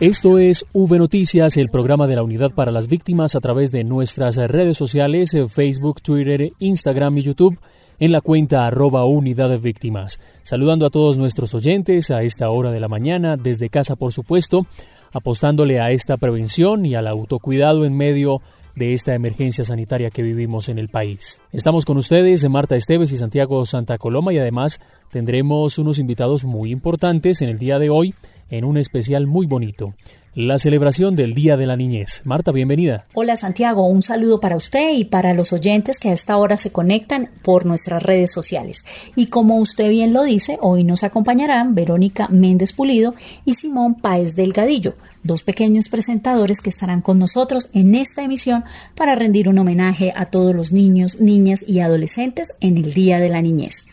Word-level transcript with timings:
Esto 0.00 0.38
es 0.38 0.64
V 0.72 0.98
Noticias, 0.98 1.58
el 1.58 1.68
programa 1.68 2.06
de 2.06 2.16
la 2.16 2.22
Unidad 2.22 2.52
para 2.54 2.72
las 2.72 2.88
Víctimas 2.88 3.34
a 3.34 3.40
través 3.40 3.70
de 3.70 3.84
nuestras 3.84 4.36
redes 4.36 4.78
sociales, 4.78 5.34
eh, 5.34 5.46
Facebook, 5.46 6.00
Twitter, 6.00 6.52
Instagram 6.58 7.18
y 7.18 7.22
YouTube, 7.22 7.58
en 7.98 8.10
la 8.10 8.22
cuenta 8.22 8.66
arroba 8.66 9.04
Unidad 9.04 9.50
de 9.50 9.58
Víctimas. 9.58 10.18
Saludando 10.42 10.86
a 10.86 10.90
todos 10.90 11.18
nuestros 11.18 11.52
oyentes 11.52 12.10
a 12.10 12.22
esta 12.22 12.48
hora 12.48 12.70
de 12.70 12.80
la 12.80 12.88
mañana, 12.88 13.36
desde 13.36 13.68
casa 13.68 13.94
por 13.94 14.14
supuesto, 14.14 14.64
apostándole 15.12 15.80
a 15.80 15.90
esta 15.90 16.16
prevención 16.16 16.86
y 16.86 16.94
al 16.94 17.06
autocuidado 17.06 17.84
en 17.84 17.94
medio 17.94 18.40
de 18.74 18.94
esta 18.94 19.14
emergencia 19.14 19.64
sanitaria 19.64 20.08
que 20.08 20.22
vivimos 20.22 20.70
en 20.70 20.78
el 20.78 20.88
país. 20.88 21.42
Estamos 21.52 21.84
con 21.84 21.98
ustedes, 21.98 22.48
Marta 22.48 22.74
Esteves 22.74 23.12
y 23.12 23.18
Santiago 23.18 23.66
Santa 23.66 23.98
Coloma, 23.98 24.32
y 24.32 24.38
además 24.38 24.80
tendremos 25.10 25.76
unos 25.76 25.98
invitados 25.98 26.46
muy 26.46 26.70
importantes 26.70 27.42
en 27.42 27.50
el 27.50 27.58
día 27.58 27.78
de 27.78 27.90
hoy 27.90 28.14
en 28.50 28.64
un 28.64 28.76
especial 28.76 29.26
muy 29.26 29.46
bonito. 29.46 29.94
La 30.34 30.60
celebración 30.60 31.16
del 31.16 31.34
Día 31.34 31.56
de 31.56 31.66
la 31.66 31.76
Niñez. 31.76 32.22
Marta, 32.22 32.52
bienvenida. 32.52 33.04
Hola 33.14 33.34
Santiago, 33.34 33.88
un 33.88 34.00
saludo 34.00 34.38
para 34.38 34.54
usted 34.54 34.92
y 34.94 35.04
para 35.04 35.34
los 35.34 35.52
oyentes 35.52 35.98
que 35.98 36.08
a 36.08 36.12
esta 36.12 36.36
hora 36.36 36.56
se 36.56 36.70
conectan 36.70 37.30
por 37.42 37.66
nuestras 37.66 38.00
redes 38.00 38.30
sociales. 38.30 38.84
Y 39.16 39.26
como 39.26 39.58
usted 39.58 39.90
bien 39.90 40.12
lo 40.12 40.22
dice, 40.22 40.56
hoy 40.62 40.84
nos 40.84 41.02
acompañarán 41.02 41.74
Verónica 41.74 42.28
Méndez 42.28 42.72
Pulido 42.72 43.16
y 43.44 43.54
Simón 43.54 43.96
Páez 43.96 44.36
Delgadillo, 44.36 44.94
dos 45.24 45.42
pequeños 45.42 45.88
presentadores 45.88 46.60
que 46.60 46.70
estarán 46.70 47.02
con 47.02 47.18
nosotros 47.18 47.68
en 47.72 47.96
esta 47.96 48.22
emisión 48.22 48.62
para 48.94 49.16
rendir 49.16 49.48
un 49.48 49.58
homenaje 49.58 50.12
a 50.14 50.26
todos 50.26 50.54
los 50.54 50.70
niños, 50.70 51.20
niñas 51.20 51.64
y 51.66 51.80
adolescentes 51.80 52.54
en 52.60 52.76
el 52.76 52.94
Día 52.94 53.18
de 53.18 53.30
la 53.30 53.42
Niñez. 53.42 53.84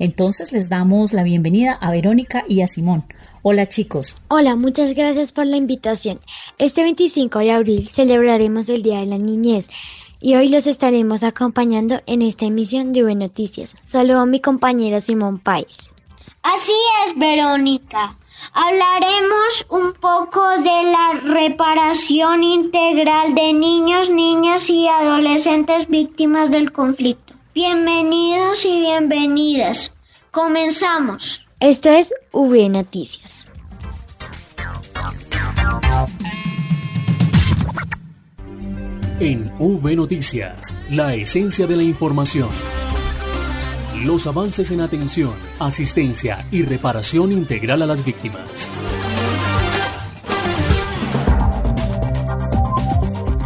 Entonces 0.00 0.52
les 0.52 0.68
damos 0.68 1.12
la 1.12 1.22
bienvenida 1.22 1.72
a 1.72 1.92
Verónica 1.92 2.44
y 2.48 2.62
a 2.62 2.66
Simón. 2.66 3.04
Hola 3.42 3.66
chicos. 3.66 4.16
Hola, 4.28 4.56
muchas 4.56 4.94
gracias 4.94 5.30
por 5.30 5.46
la 5.46 5.56
invitación. 5.56 6.18
Este 6.58 6.82
25 6.82 7.38
de 7.38 7.52
abril 7.52 7.88
celebraremos 7.88 8.68
el 8.68 8.82
Día 8.82 8.98
de 8.98 9.06
la 9.06 9.18
Niñez 9.18 9.68
y 10.20 10.34
hoy 10.34 10.48
los 10.48 10.66
estaremos 10.66 11.22
acompañando 11.22 12.00
en 12.06 12.22
esta 12.22 12.46
emisión 12.46 12.92
de 12.92 13.04
V 13.04 13.14
Noticias. 13.14 13.76
Saludo 13.80 14.20
a 14.20 14.26
mi 14.26 14.40
compañero 14.40 15.00
Simón 15.00 15.38
Páez. 15.38 15.94
Así 16.42 16.72
es, 17.04 17.16
Verónica. 17.16 18.16
Hablaremos 18.52 19.66
un 19.70 19.92
poco 19.92 20.48
de 20.58 20.90
la 20.90 21.20
reparación 21.22 22.42
integral 22.42 23.36
de 23.36 23.52
niños, 23.52 24.10
niñas 24.10 24.68
y 24.68 24.88
adolescentes 24.88 25.88
víctimas 25.88 26.50
del 26.50 26.72
conflicto. 26.72 27.34
Bienvenidos 27.54 28.64
y 28.64 28.80
bienvenidas. 28.80 29.92
Comenzamos. 30.32 31.47
Esto 31.60 31.90
es 31.90 32.14
V 32.30 32.68
Noticias. 32.68 33.48
En 39.18 39.52
V 39.58 39.96
Noticias, 39.96 40.72
la 40.88 41.16
esencia 41.16 41.66
de 41.66 41.74
la 41.74 41.82
información. 41.82 42.48
Los 44.04 44.28
avances 44.28 44.70
en 44.70 44.82
atención, 44.82 45.34
asistencia 45.58 46.46
y 46.52 46.62
reparación 46.62 47.32
integral 47.32 47.82
a 47.82 47.86
las 47.86 48.04
víctimas. 48.04 48.70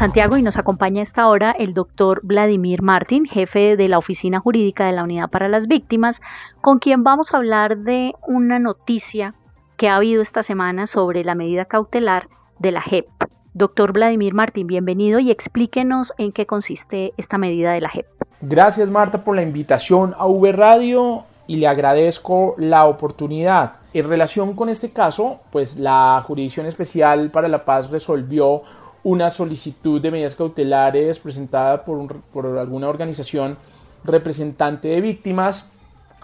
Santiago 0.03 0.37
y 0.37 0.43
nos 0.43 0.59
acompaña 0.59 1.01
esta 1.01 1.29
hora 1.29 1.53
el 1.57 1.75
doctor 1.75 2.23
Vladimir 2.25 2.83
Martín, 2.83 3.25
jefe 3.25 3.77
de 3.77 3.87
la 3.87 3.99
Oficina 3.99 4.41
Jurídica 4.41 4.85
de 4.85 4.91
la 4.91 5.05
Unidad 5.05 5.31
para 5.31 5.49
las 5.49 5.69
Víctimas, 5.69 6.21
con 6.61 6.81
quien 6.81 7.05
vamos 7.05 7.33
a 7.33 7.37
hablar 7.37 7.79
de 7.79 8.12
una 8.27 8.59
noticia 8.59 9.33
que 9.77 9.89
ha 9.89 9.95
habido 9.95 10.21
esta 10.21 10.43
semana 10.43 10.89
sobre 10.89 11.23
la 11.23 11.37
medida 11.37 11.67
cautelar 11.67 12.27
de 12.59 12.73
la 12.73 12.83
JEP. 12.83 13.07
Doctor 13.55 13.93
Vladimir 13.93 14.35
Martín, 14.35 14.67
bienvenido 14.67 15.21
y 15.21 15.31
explíquenos 15.31 16.12
en 16.19 16.33
qué 16.33 16.47
consiste 16.47 17.12
esta 17.17 17.39
medida 17.39 17.71
de 17.71 17.83
la 17.83 17.91
JEP. 17.91 18.07
Gracias 18.41 18.91
Marta 18.91 19.23
por 19.23 19.37
la 19.37 19.43
invitación 19.43 20.17
a 20.19 20.27
V 20.27 20.51
Radio 20.51 21.23
y 21.47 21.59
le 21.59 21.69
agradezco 21.69 22.57
la 22.59 22.87
oportunidad. 22.87 23.75
En 23.95 24.09
relación 24.09 24.55
con 24.55 24.69
este 24.69 24.91
caso, 24.91 25.39
pues 25.53 25.79
la 25.79 26.25
Jurisdicción 26.27 26.67
Especial 26.67 27.31
para 27.31 27.47
la 27.47 27.65
Paz 27.65 27.89
resolvió 27.89 28.62
una 29.05 29.31
solicitud 29.31 30.01
de 30.01 30.11
medidas 30.11 30.37
cautelares 30.37 31.19
presentada 31.19 31.85
por, 31.85 32.21
por 32.33 32.59
alguna 32.59 32.89
organización 32.89 33.57
representante 34.05 34.89
de 34.89 35.01
víctimas 35.01 35.71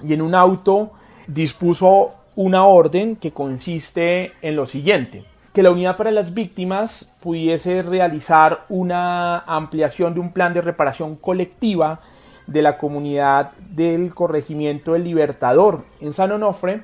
y 0.03 0.15
en 0.15 0.22
un 0.22 0.34
auto 0.34 0.91
dispuso 1.27 2.15
una 2.37 2.65
orden 2.65 3.17
que 3.17 3.33
consiste 3.33 4.33
en 4.43 4.56
lo 4.56 4.67
siguiente 4.67 5.25
que 5.59 5.62
la 5.65 5.72
unidad 5.72 5.97
para 5.97 6.12
las 6.12 6.34
víctimas 6.34 7.12
pudiese 7.21 7.83
realizar 7.83 8.65
una 8.69 9.41
ampliación 9.41 10.15
de 10.15 10.21
un 10.21 10.33
plan 10.33 10.55
de 10.55 10.61
reparación 10.61 11.17
colectiva 11.17 11.99
de 12.47 12.62
la 12.62 12.78
comunidad 12.78 13.50
del 13.71 14.15
corregimiento 14.15 14.93
del 14.93 15.03
Libertador 15.03 15.83
en 16.00 16.12
San 16.12 16.31
Onofre 16.31 16.83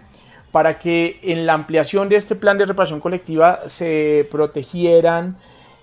para 0.50 0.80
que 0.80 1.20
en 1.22 1.46
la 1.46 1.54
ampliación 1.54 2.08
de 2.08 2.16
este 2.16 2.34
plan 2.34 2.58
de 2.58 2.66
reparación 2.66 2.98
colectiva 2.98 3.60
se 3.68 4.26
protegieran 4.30 5.36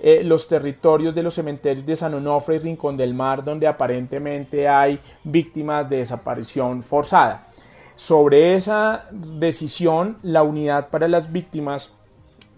eh, 0.03 0.23
los 0.23 0.47
territorios 0.47 1.13
de 1.13 1.21
los 1.21 1.35
cementerios 1.35 1.85
de 1.85 1.95
San 1.95 2.15
Onofre 2.15 2.55
y 2.55 2.59
Rincón 2.59 2.97
del 2.97 3.13
Mar 3.13 3.43
donde 3.43 3.67
aparentemente 3.67 4.67
hay 4.67 4.99
víctimas 5.23 5.87
de 5.87 5.97
desaparición 5.97 6.81
forzada. 6.81 7.49
Sobre 7.95 8.55
esa 8.55 9.05
decisión, 9.11 10.17
la 10.23 10.41
unidad 10.41 10.89
para 10.89 11.07
las 11.07 11.31
víctimas 11.31 11.93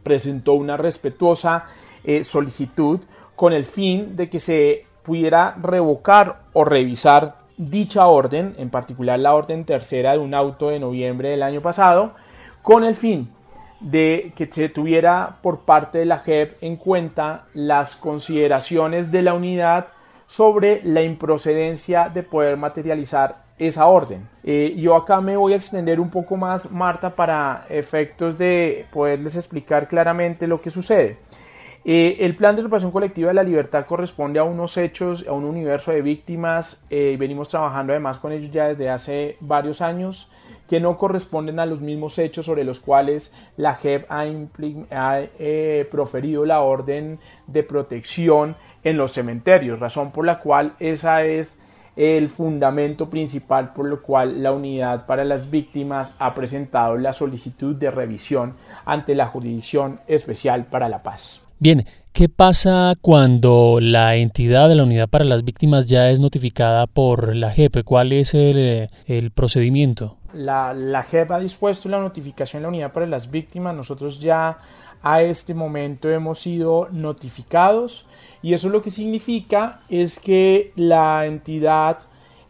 presentó 0.04 0.54
una 0.54 0.78
respetuosa 0.78 1.66
eh, 2.06 2.24
solicitud 2.24 3.02
con 3.36 3.52
el 3.52 3.66
fin 3.66 4.16
de 4.16 4.30
que 4.30 4.40
se 4.40 4.86
pudiera 5.04 5.54
revocar 5.62 6.44
o 6.54 6.64
revisar 6.64 7.40
dicha 7.58 8.08
orden, 8.08 8.56
en 8.58 8.70
particular 8.70 9.20
la 9.20 9.36
orden 9.36 9.66
tercera 9.66 10.14
de 10.14 10.20
un 10.20 10.34
auto 10.34 10.70
de 10.70 10.80
noviembre 10.80 11.32
del 11.32 11.44
año 11.44 11.62
pasado, 11.62 12.14
con 12.62 12.86
el 12.86 12.96
fin 12.96 13.33
de 13.84 14.32
que 14.36 14.46
se 14.46 14.70
tuviera 14.70 15.38
por 15.42 15.60
parte 15.60 16.00
de 16.00 16.06
la 16.06 16.20
JEP 16.20 16.58
en 16.62 16.78
cuenta 16.78 17.46
las 17.54 17.96
consideraciones 17.96 19.12
de 19.12 19.22
la 19.22 19.34
unidad 19.34 19.88
sobre 20.26 20.82
la 20.84 21.02
improcedencia 21.04 22.10
de 22.10 22.24
poder 22.24 22.58
materializar 22.58 23.44
esa 23.60 23.86
orden. 23.88 24.28
Eh, 24.44 24.74
yo 24.78 24.96
acá 24.96 25.22
me 25.22 25.38
voy 25.38 25.54
a 25.54 25.58
extender 25.58 26.00
un 26.00 26.10
poco 26.10 26.38
más, 26.38 26.72
Marta, 26.72 27.16
para 27.16 27.66
efectos 27.70 28.38
de 28.38 28.88
poderles 28.92 29.36
explicar 29.36 29.88
claramente 29.88 30.48
lo 30.48 30.60
que 30.62 30.70
sucede. 30.70 31.18
Eh, 31.86 32.18
el 32.22 32.36
plan 32.36 32.56
de 32.56 32.62
reparación 32.62 32.92
colectiva 32.92 33.28
de 33.28 33.34
la 33.34 33.44
libertad 33.44 33.86
corresponde 33.86 34.40
a 34.40 34.44
unos 34.44 34.78
hechos, 34.78 35.26
a 35.28 35.34
un 35.34 35.44
universo 35.44 35.92
de 35.92 36.02
víctimas, 36.02 36.86
eh, 36.90 37.18
venimos 37.20 37.50
trabajando 37.50 37.92
además 37.92 38.20
con 38.20 38.32
ellos 38.32 38.52
ya 38.52 38.70
desde 38.70 38.90
hace 38.90 39.38
varios 39.42 39.82
años, 39.82 40.32
que 40.68 40.80
no 40.80 40.98
corresponden 40.98 41.60
a 41.60 41.66
los 41.66 41.82
mismos 41.82 42.18
hechos 42.20 42.46
sobre 42.46 42.64
los 42.64 42.80
cuales 42.80 43.34
la 43.58 43.76
JEP 43.76 44.06
ha, 44.10 44.24
ha 44.92 45.22
proferido 45.92 46.46
la 46.46 46.62
orden 46.62 47.20
de 47.48 47.64
protección 47.64 48.56
en 48.84 48.98
los 48.98 49.14
cementerios, 49.14 49.80
razón 49.80 50.12
por 50.12 50.26
la 50.26 50.40
cual 50.40 50.74
esa 50.80 51.24
es 51.24 51.64
el 51.96 52.30
fundamento 52.30 53.10
principal 53.10 53.74
por 53.74 53.88
lo 53.88 54.02
cual 54.02 54.42
la 54.42 54.52
unidad 54.52 55.06
para 55.06 55.24
las 55.24 55.52
víctimas 55.52 56.16
ha 56.18 56.34
presentado 56.34 56.98
la 56.98 57.14
solicitud 57.14 57.76
de 57.76 57.92
revisión 57.92 58.56
ante 58.86 59.16
la 59.16 59.28
Jurisdicción 59.28 60.00
Especial 60.08 60.66
para 60.66 60.90
la 60.90 61.04
Paz. 61.04 61.42
Bien, 61.60 61.86
¿qué 62.12 62.30
pasa 62.30 62.96
cuando 63.00 63.78
la 63.80 64.16
entidad 64.16 64.70
de 64.70 64.76
la 64.76 64.84
unidad 64.84 65.08
para 65.08 65.24
las 65.24 65.46
víctimas 65.46 65.88
ya 65.88 66.10
es 66.10 66.20
notificada 66.20 66.88
por 66.88 67.36
la 67.36 67.52
JEP? 67.52 67.84
¿Cuál 67.86 68.12
es 68.12 68.34
el, 68.34 68.88
el 69.06 69.32
procedimiento? 69.32 70.18
La, 70.34 71.06
JEP 71.10 71.32
ha 71.32 71.40
dispuesto 71.40 71.90
la 71.90 72.00
notificación 72.00 72.62
de 72.62 72.64
la 72.64 72.70
unidad 72.70 72.94
para 72.94 73.06
las 73.06 73.30
víctimas. 73.30 73.76
Nosotros 73.76 74.20
ya 74.20 74.58
a 75.02 75.22
este 75.22 75.54
momento 75.54 76.10
hemos 76.10 76.40
sido 76.40 76.88
notificados 76.92 78.08
y 78.42 78.54
eso 78.54 78.70
lo 78.70 78.82
que 78.82 78.90
significa 78.90 79.80
es 79.90 80.20
que 80.20 80.72
la 80.76 81.26
entidad 81.26 82.00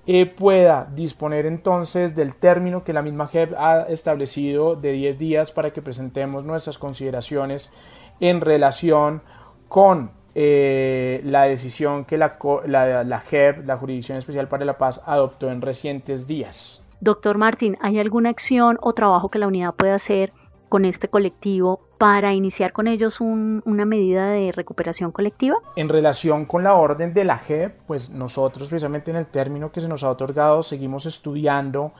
eh, 0.06 0.25
pueda 0.25 0.88
disponer 0.94 1.45
entonces 1.45 2.15
del 2.15 2.35
término 2.35 2.83
que 2.83 2.94
la 2.94 3.01
misma 3.01 3.27
JEP 3.27 3.53
ha 3.57 3.83
establecido 3.83 4.75
de 4.75 4.91
10 4.91 5.18
días 5.18 5.51
para 5.51 5.71
que 5.71 5.81
presentemos 5.81 6.44
nuestras 6.44 6.77
consideraciones 6.77 7.71
en 8.19 8.41
relación 8.41 9.21
con 9.68 10.12
eh, 10.36 11.21
la 11.25 11.44
decisión 11.44 12.06
que 12.06 12.18
la, 12.18 12.38
la, 12.65 13.03
la 13.03 13.19
JEP, 13.19 13.65
la 13.65 13.77
Jurisdicción 13.77 14.18
Especial 14.18 14.47
para 14.47 14.65
la 14.65 14.77
Paz, 14.77 15.01
adoptó 15.06 15.51
en 15.51 15.62
recientes 15.62 16.27
días. 16.27 16.82
Doctor 17.03 17.38
Martín, 17.38 17.77
¿hay 17.81 18.00
alguna 18.00 18.29
acción 18.29 18.77
o 18.81 18.94
trabajo 18.94 19.27
que 19.27 19.38
la 19.38 19.47
unidad 19.47 19.73
pueda 19.73 19.95
hacer 19.95 20.31
con 20.69 20.85
este 20.85 21.09
colectivo 21.09 21.81
para 21.97 22.33
iniciar 22.33 22.71
con 22.71 22.88
ellos 22.88 23.19
una 23.19 23.83
medida 23.83 24.29
de 24.29 24.53
recuperación 24.53 25.11
colectiva? 25.11 25.57
En 25.75 25.89
relación 25.89 26.45
con 26.45 26.63
la 26.63 26.75
orden 26.75 27.13
de 27.13 27.25
la 27.25 27.38
JEP, 27.39 27.77
pues 27.88 28.09
nosotros 28.09 28.69
precisamente 28.69 29.11
en 29.11 29.17
el 29.17 29.27
término 29.27 29.69
que 29.69 29.81
se 29.81 29.89
nos 29.89 30.03
ha 30.03 30.09
otorgado 30.09 30.63
seguimos 30.63 31.05
estudiando 31.05 31.91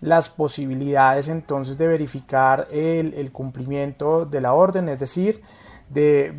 las 0.00 0.30
posibilidades 0.30 1.26
entonces 1.26 1.76
de 1.76 1.88
verificar 1.88 2.68
el, 2.70 3.32
cumplimiento 3.32 4.26
de 4.26 4.40
la 4.40 4.52
orden, 4.52 4.88
es 4.88 5.00
decir, 5.00 5.42
de, 5.90 6.32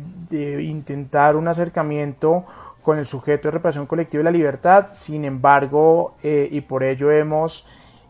intentar 0.62 1.36
un 1.36 1.46
acercamiento 1.46 2.46
con 2.82 2.98
el 2.98 3.04
sujeto 3.04 3.48
de 3.48 3.52
reparación 3.52 3.84
colectiva 3.84 4.22
y 4.22 4.24
la 4.24 4.30
libertad. 4.30 4.86
Sin 4.90 5.26
embargo, 5.26 6.14
eh, 6.22 6.48
y 6.50 6.62
por 6.62 6.82
ello 6.82 7.10
hemos 7.10 7.66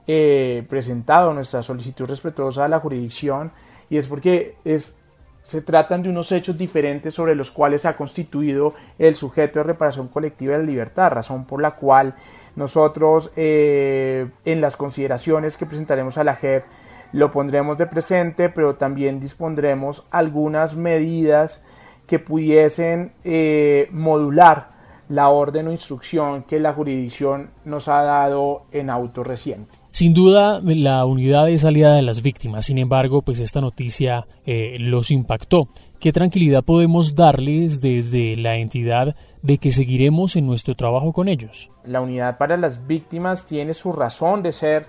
eh, 0.07 0.65
presentado 0.69 1.33
nuestra 1.33 1.63
solicitud 1.63 2.07
respetuosa 2.07 2.65
a 2.65 2.69
la 2.69 2.81
jurisdicción, 2.81 3.53
y 3.91 3.97
es 3.97 4.09
porque 4.09 4.57
es, 4.65 4.99
se 5.43 5.61
tratan 5.61 6.03
de 6.03 6.09
unos 6.09 6.33
hechos 6.33 6.57
diferentes 6.59 7.15
sobre 7.15 7.35
los 7.35 7.51
cuales 7.51 7.83
se 7.83 7.89
ha 7.89 7.97
constituido 7.97 8.75
el 8.99 9.15
sujeto 9.15 9.61
de 9.61 9.65
reparación 9.65 10.09
colectiva 10.09 10.53
de 10.53 10.61
la 10.61 10.65
libertad, 10.65 11.13
razón 11.13 11.45
por 11.45 11.61
la 11.61 11.73
cual 11.73 12.15
nosotros 12.57 13.31
eh, 13.37 14.29
en 14.45 14.61
las 14.61 14.77
consideraciones 14.77 15.57
que 15.57 15.67
presentaremos 15.67 16.19
a 16.19 16.25
la 16.25 16.35
JEP 16.35 16.65
lo 17.13 17.31
pondremos 17.31 17.79
de 17.79 17.87
presente, 17.87 18.49
pero 18.49 18.75
también 18.75 19.21
dispondremos 19.21 20.09
algunas 20.11 20.75
medidas 20.75 21.65
que 22.09 22.19
pudiesen 22.19 23.13
eh, 23.23 23.89
modular 23.93 24.69
la 25.09 25.29
orden 25.29 25.69
o 25.69 25.73
instrucción 25.73 26.43
que 26.43 26.59
la 26.59 26.73
jurisdicción 26.73 27.51
nos 27.65 27.89
ha 27.89 28.03
dado 28.03 28.65
en 28.73 28.91
auto 28.91 29.23
reciente. 29.23 29.84
Sin 29.95 30.13
duda, 30.13 30.61
la 30.61 31.07
unidad 31.07 31.49
es 31.49 31.65
aliada 31.65 31.95
de 31.95 32.03
las 32.03 32.21
víctimas, 32.21 32.65
sin 32.65 32.79
embargo, 32.79 33.23
pues 33.23 33.39
esta 33.39 33.61
noticia 33.61 34.27
eh, 34.45 34.77
los 34.81 35.13
impactó. 35.13 35.69
¿Qué 36.01 36.11
tranquilidad 36.11 36.65
podemos 36.65 37.15
darles 37.15 37.81
desde 37.81 38.37
la 38.37 38.57
entidad 38.57 39.15
de 39.43 39.59
que 39.59 39.71
seguiremos 39.71 40.35
en 40.35 40.49
nuestro 40.49 40.75
trabajo 40.75 41.13
con 41.13 41.29
ellos? 41.29 41.71
La 41.85 42.01
unidad 42.01 42.39
para 42.39 42.57
las 42.57 42.89
víctimas 42.89 43.47
tiene 43.47 43.73
su 43.73 43.93
razón 43.93 44.43
de 44.43 44.51
ser 44.51 44.87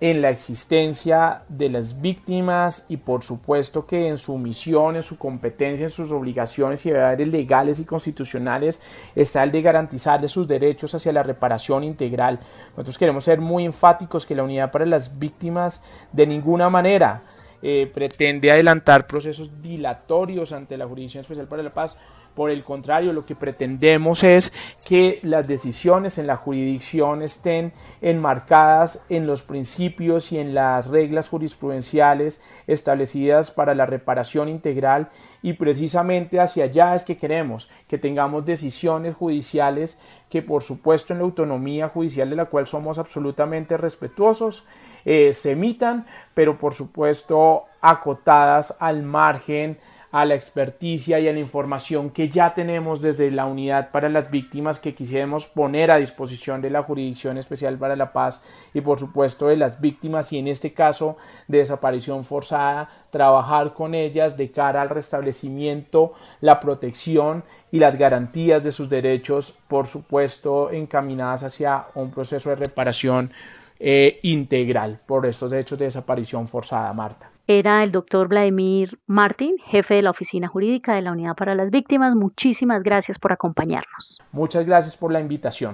en 0.00 0.22
la 0.22 0.30
existencia 0.30 1.42
de 1.48 1.70
las 1.70 2.00
víctimas 2.00 2.86
y 2.88 2.98
por 2.98 3.24
supuesto 3.24 3.84
que 3.84 4.06
en 4.06 4.16
su 4.16 4.38
misión, 4.38 4.94
en 4.94 5.02
su 5.02 5.18
competencia, 5.18 5.86
en 5.86 5.90
sus 5.90 6.12
obligaciones 6.12 6.86
y 6.86 6.90
deberes 6.90 7.26
legales 7.28 7.80
y 7.80 7.84
constitucionales 7.84 8.80
está 9.16 9.42
el 9.42 9.50
de 9.50 9.62
garantizarles 9.62 10.30
sus 10.30 10.46
derechos 10.46 10.94
hacia 10.94 11.12
la 11.12 11.24
reparación 11.24 11.82
integral. 11.82 12.38
Nosotros 12.70 12.96
queremos 12.96 13.24
ser 13.24 13.40
muy 13.40 13.64
enfáticos 13.64 14.24
que 14.24 14.36
la 14.36 14.44
unidad 14.44 14.70
para 14.70 14.86
las 14.86 15.18
víctimas 15.18 15.82
de 16.12 16.26
ninguna 16.28 16.70
manera 16.70 17.22
eh, 17.60 17.90
pretende 17.92 18.52
adelantar 18.52 19.08
procesos 19.08 19.50
dilatorios 19.60 20.52
ante 20.52 20.76
la 20.76 20.86
Jurisdicción 20.86 21.22
Especial 21.22 21.48
para 21.48 21.64
la 21.64 21.74
Paz 21.74 21.96
por 22.38 22.52
el 22.52 22.62
contrario, 22.62 23.12
lo 23.12 23.26
que 23.26 23.34
pretendemos 23.34 24.22
es 24.22 24.52
que 24.86 25.18
las 25.24 25.48
decisiones 25.48 26.18
en 26.18 26.28
la 26.28 26.36
jurisdicción 26.36 27.22
estén 27.22 27.72
enmarcadas 28.00 29.04
en 29.08 29.26
los 29.26 29.42
principios 29.42 30.30
y 30.30 30.38
en 30.38 30.54
las 30.54 30.86
reglas 30.86 31.28
jurisprudenciales 31.28 32.40
establecidas 32.68 33.50
para 33.50 33.74
la 33.74 33.86
reparación 33.86 34.48
integral. 34.48 35.08
Y 35.42 35.54
precisamente 35.54 36.38
hacia 36.38 36.66
allá 36.66 36.94
es 36.94 37.02
que 37.02 37.16
queremos 37.16 37.68
que 37.88 37.98
tengamos 37.98 38.46
decisiones 38.46 39.16
judiciales 39.16 39.98
que 40.30 40.40
por 40.40 40.62
supuesto 40.62 41.12
en 41.12 41.18
la 41.18 41.24
autonomía 41.24 41.88
judicial 41.88 42.30
de 42.30 42.36
la 42.36 42.44
cual 42.44 42.68
somos 42.68 43.00
absolutamente 43.00 43.76
respetuosos 43.76 44.64
eh, 45.04 45.32
se 45.32 45.52
emitan, 45.52 46.06
pero 46.34 46.56
por 46.56 46.72
supuesto 46.72 47.64
acotadas 47.80 48.76
al 48.78 49.02
margen 49.02 49.78
a 50.10 50.24
la 50.24 50.34
experticia 50.34 51.20
y 51.20 51.28
a 51.28 51.32
la 51.32 51.38
información 51.38 52.10
que 52.10 52.30
ya 52.30 52.54
tenemos 52.54 53.02
desde 53.02 53.30
la 53.30 53.44
unidad 53.44 53.90
para 53.90 54.08
las 54.08 54.30
víctimas 54.30 54.78
que 54.78 54.94
quisiéramos 54.94 55.46
poner 55.46 55.90
a 55.90 55.98
disposición 55.98 56.62
de 56.62 56.70
la 56.70 56.82
Jurisdicción 56.82 57.36
Especial 57.36 57.76
para 57.76 57.96
la 57.96 58.12
Paz 58.12 58.42
y 58.72 58.80
por 58.80 58.98
supuesto 58.98 59.48
de 59.48 59.56
las 59.56 59.80
víctimas 59.80 60.32
y 60.32 60.38
en 60.38 60.48
este 60.48 60.72
caso 60.72 61.18
de 61.46 61.58
desaparición 61.58 62.24
forzada, 62.24 62.88
trabajar 63.10 63.74
con 63.74 63.94
ellas 63.94 64.36
de 64.36 64.50
cara 64.50 64.80
al 64.80 64.88
restablecimiento, 64.88 66.14
la 66.40 66.58
protección 66.58 67.44
y 67.70 67.78
las 67.78 67.98
garantías 67.98 68.64
de 68.64 68.72
sus 68.72 68.88
derechos, 68.88 69.54
por 69.68 69.86
supuesto 69.86 70.70
encaminadas 70.70 71.44
hacia 71.44 71.86
un 71.94 72.10
proceso 72.10 72.48
de 72.48 72.56
reparación 72.56 73.30
eh, 73.78 74.18
integral 74.22 75.00
por 75.06 75.26
estos 75.26 75.52
hechos 75.52 75.78
de 75.78 75.84
desaparición 75.84 76.48
forzada, 76.48 76.92
Marta 76.94 77.30
era 77.48 77.82
el 77.82 77.92
doctor 77.92 78.28
Vladimir 78.28 78.98
Martín, 79.06 79.56
jefe 79.66 79.94
de 79.94 80.02
la 80.02 80.10
Oficina 80.10 80.48
Jurídica 80.48 80.94
de 80.94 81.00
la 81.00 81.12
Unidad 81.12 81.34
para 81.34 81.54
las 81.54 81.70
Víctimas. 81.70 82.14
Muchísimas 82.14 82.82
gracias 82.82 83.18
por 83.18 83.32
acompañarnos. 83.32 84.18
Muchas 84.32 84.66
gracias 84.66 84.98
por 84.98 85.10
la 85.10 85.18
invitación. 85.18 85.72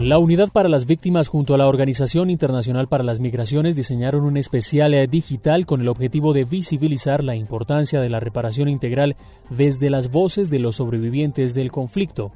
La 0.00 0.18
Unidad 0.18 0.48
para 0.50 0.70
las 0.70 0.86
Víctimas 0.86 1.28
junto 1.28 1.54
a 1.54 1.58
la 1.58 1.68
Organización 1.68 2.30
Internacional 2.30 2.88
para 2.88 3.04
las 3.04 3.20
Migraciones 3.20 3.76
diseñaron 3.76 4.24
un 4.24 4.38
especial 4.38 4.94
digital 5.08 5.66
con 5.66 5.82
el 5.82 5.88
objetivo 5.88 6.32
de 6.32 6.44
visibilizar 6.44 7.22
la 7.22 7.34
importancia 7.34 8.00
de 8.00 8.08
la 8.08 8.20
reparación 8.20 8.68
integral 8.68 9.16
desde 9.50 9.90
las 9.90 10.10
voces 10.10 10.48
de 10.48 10.60
los 10.60 10.76
sobrevivientes 10.76 11.54
del 11.54 11.72
conflicto. 11.72 12.30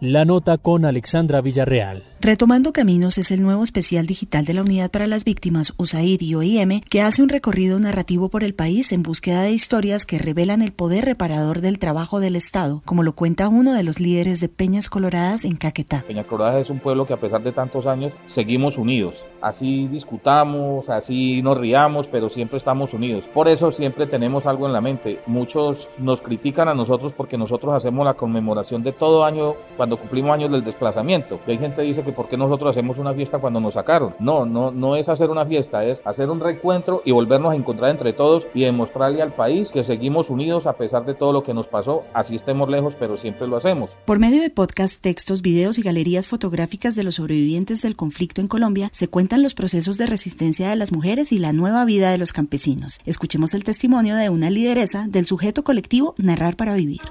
La 0.00 0.26
nota 0.26 0.58
con 0.58 0.84
Alexandra 0.84 1.40
Villarreal. 1.40 2.02
Retomando 2.20 2.72
Caminos 2.72 3.18
es 3.18 3.30
el 3.30 3.42
nuevo 3.42 3.62
especial 3.62 4.06
digital 4.06 4.44
de 4.44 4.52
la 4.52 4.62
Unidad 4.62 4.90
para 4.90 5.06
las 5.06 5.24
Víctimas 5.24 5.72
USAID 5.76 6.20
y 6.22 6.34
OIM 6.34 6.80
que 6.80 7.00
hace 7.00 7.22
un 7.22 7.28
recorrido 7.28 7.78
narrativo 7.78 8.28
por 8.28 8.42
el 8.42 8.54
país 8.54 8.90
en 8.92 9.02
búsqueda 9.02 9.42
de 9.42 9.52
historias 9.52 10.04
que 10.04 10.18
revelan 10.18 10.60
el 10.60 10.72
poder 10.72 11.04
reparador 11.04 11.60
del 11.60 11.78
trabajo 11.78 12.20
del 12.20 12.36
Estado, 12.36 12.82
como 12.84 13.02
lo 13.02 13.12
cuenta 13.12 13.48
uno 13.48 13.74
de 13.74 13.84
los 13.84 14.00
líderes 14.00 14.40
de 14.40 14.48
Peñas 14.48 14.90
Coloradas 14.90 15.44
en 15.44 15.56
Caquetá. 15.56 16.04
Peñas 16.06 16.26
Coloradas 16.26 16.62
es 16.62 16.70
un 16.70 16.80
pueblo 16.80 17.06
que 17.06 17.12
a 17.12 17.20
pesar 17.20 17.42
de 17.42 17.52
tantos 17.52 17.86
años 17.86 18.12
seguimos 18.26 18.76
unidos. 18.76 19.24
Así 19.40 19.86
discutamos, 19.86 20.88
así 20.88 21.42
nos 21.42 21.58
riamos, 21.58 22.08
pero 22.08 22.28
siempre 22.28 22.58
estamos 22.58 22.92
unidos. 22.92 23.24
Por 23.32 23.46
eso 23.46 23.70
siempre 23.70 24.06
tenemos 24.06 24.46
algo 24.46 24.66
en 24.66 24.72
la 24.72 24.80
mente. 24.80 25.20
Muchos 25.26 25.88
nos 25.98 26.22
critican 26.22 26.68
a 26.68 26.74
nosotros 26.74 27.12
porque 27.16 27.38
nosotros 27.38 27.74
hacemos 27.74 28.04
la 28.04 28.14
conmemoración 28.14 28.82
de 28.82 28.92
todo 28.92 29.24
año 29.24 29.54
cuando 29.86 30.00
cumplimos 30.00 30.32
años 30.32 30.50
del 30.50 30.64
desplazamiento. 30.64 31.38
Y 31.46 31.52
hay 31.52 31.58
gente 31.58 31.76
que 31.76 31.82
dice 31.82 32.02
que 32.02 32.10
por 32.10 32.28
qué 32.28 32.36
nosotros 32.36 32.70
hacemos 32.70 32.98
una 32.98 33.14
fiesta 33.14 33.38
cuando 33.38 33.60
nos 33.60 33.74
sacaron. 33.74 34.16
No, 34.18 34.44
no, 34.44 34.72
no 34.72 34.96
es 34.96 35.08
hacer 35.08 35.30
una 35.30 35.46
fiesta, 35.46 35.84
es 35.84 36.02
hacer 36.04 36.28
un 36.28 36.40
reencuentro 36.40 37.02
y 37.04 37.12
volvernos 37.12 37.52
a 37.52 37.54
encontrar 37.54 37.92
entre 37.92 38.12
todos 38.12 38.48
y 38.52 38.64
demostrarle 38.64 39.22
al 39.22 39.32
país 39.32 39.70
que 39.70 39.84
seguimos 39.84 40.28
unidos 40.28 40.66
a 40.66 40.72
pesar 40.72 41.06
de 41.06 41.14
todo 41.14 41.32
lo 41.32 41.44
que 41.44 41.54
nos 41.54 41.68
pasó. 41.68 42.02
Así 42.14 42.34
estemos 42.34 42.68
lejos, 42.68 42.94
pero 42.98 43.16
siempre 43.16 43.46
lo 43.46 43.56
hacemos. 43.56 43.90
Por 44.06 44.18
medio 44.18 44.42
de 44.42 44.50
podcast, 44.50 45.00
textos, 45.00 45.40
videos 45.40 45.78
y 45.78 45.82
galerías 45.82 46.26
fotográficas 46.26 46.96
de 46.96 47.04
los 47.04 47.14
sobrevivientes 47.14 47.80
del 47.82 47.94
conflicto 47.94 48.40
en 48.40 48.48
Colombia, 48.48 48.88
se 48.90 49.06
cuentan 49.06 49.44
los 49.44 49.54
procesos 49.54 49.98
de 49.98 50.06
resistencia 50.06 50.68
de 50.68 50.74
las 50.74 50.90
mujeres 50.90 51.30
y 51.30 51.38
la 51.38 51.52
nueva 51.52 51.84
vida 51.84 52.10
de 52.10 52.18
los 52.18 52.32
campesinos. 52.32 52.98
Escuchemos 53.06 53.54
el 53.54 53.62
testimonio 53.62 54.16
de 54.16 54.30
una 54.30 54.50
lideresa 54.50 55.06
del 55.06 55.26
sujeto 55.26 55.62
colectivo 55.62 56.16
Narrar 56.18 56.56
para 56.56 56.74
Vivir 56.74 57.02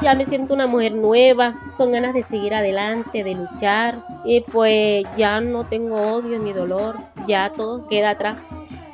ya 0.00 0.14
me 0.14 0.26
siento 0.26 0.54
una 0.54 0.66
mujer 0.66 0.94
nueva, 0.94 1.54
con 1.76 1.92
ganas 1.92 2.14
de 2.14 2.22
seguir 2.22 2.54
adelante, 2.54 3.24
de 3.24 3.34
luchar 3.34 3.98
y 4.24 4.40
pues 4.42 5.04
ya 5.16 5.40
no 5.40 5.64
tengo 5.64 5.96
odio 5.96 6.38
ni 6.38 6.52
dolor, 6.52 6.96
ya 7.26 7.50
todo 7.50 7.86
queda 7.88 8.10
atrás. 8.10 8.38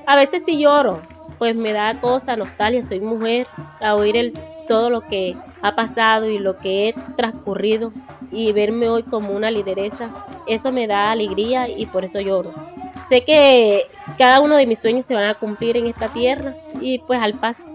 A 0.06 0.16
veces 0.16 0.42
sí 0.44 0.58
lloro, 0.58 1.02
pues 1.38 1.54
me 1.54 1.72
da 1.72 2.00
cosa, 2.00 2.36
nostalgia, 2.36 2.82
soy 2.82 3.00
mujer, 3.00 3.46
a 3.80 3.94
oír 3.94 4.16
el, 4.16 4.32
todo 4.66 4.90
lo 4.90 5.02
que 5.02 5.36
ha 5.62 5.74
pasado 5.74 6.28
y 6.28 6.38
lo 6.38 6.58
que 6.58 6.88
he 6.88 6.94
transcurrido 7.16 7.92
y 8.30 8.52
verme 8.52 8.88
hoy 8.88 9.02
como 9.02 9.32
una 9.32 9.50
lideresa, 9.50 10.10
eso 10.46 10.72
me 10.72 10.86
da 10.86 11.10
alegría 11.10 11.68
y 11.68 11.86
por 11.86 12.04
eso 12.04 12.20
lloro. 12.20 12.52
Sé 13.08 13.24
que 13.24 13.86
cada 14.16 14.40
uno 14.40 14.56
de 14.56 14.66
mis 14.66 14.78
sueños 14.78 15.04
se 15.04 15.14
van 15.14 15.26
a 15.26 15.34
cumplir 15.34 15.76
en 15.76 15.86
esta 15.86 16.08
tierra 16.08 16.54
y 16.80 16.98
pues 17.00 17.20
al 17.20 17.34
paso, 17.34 17.68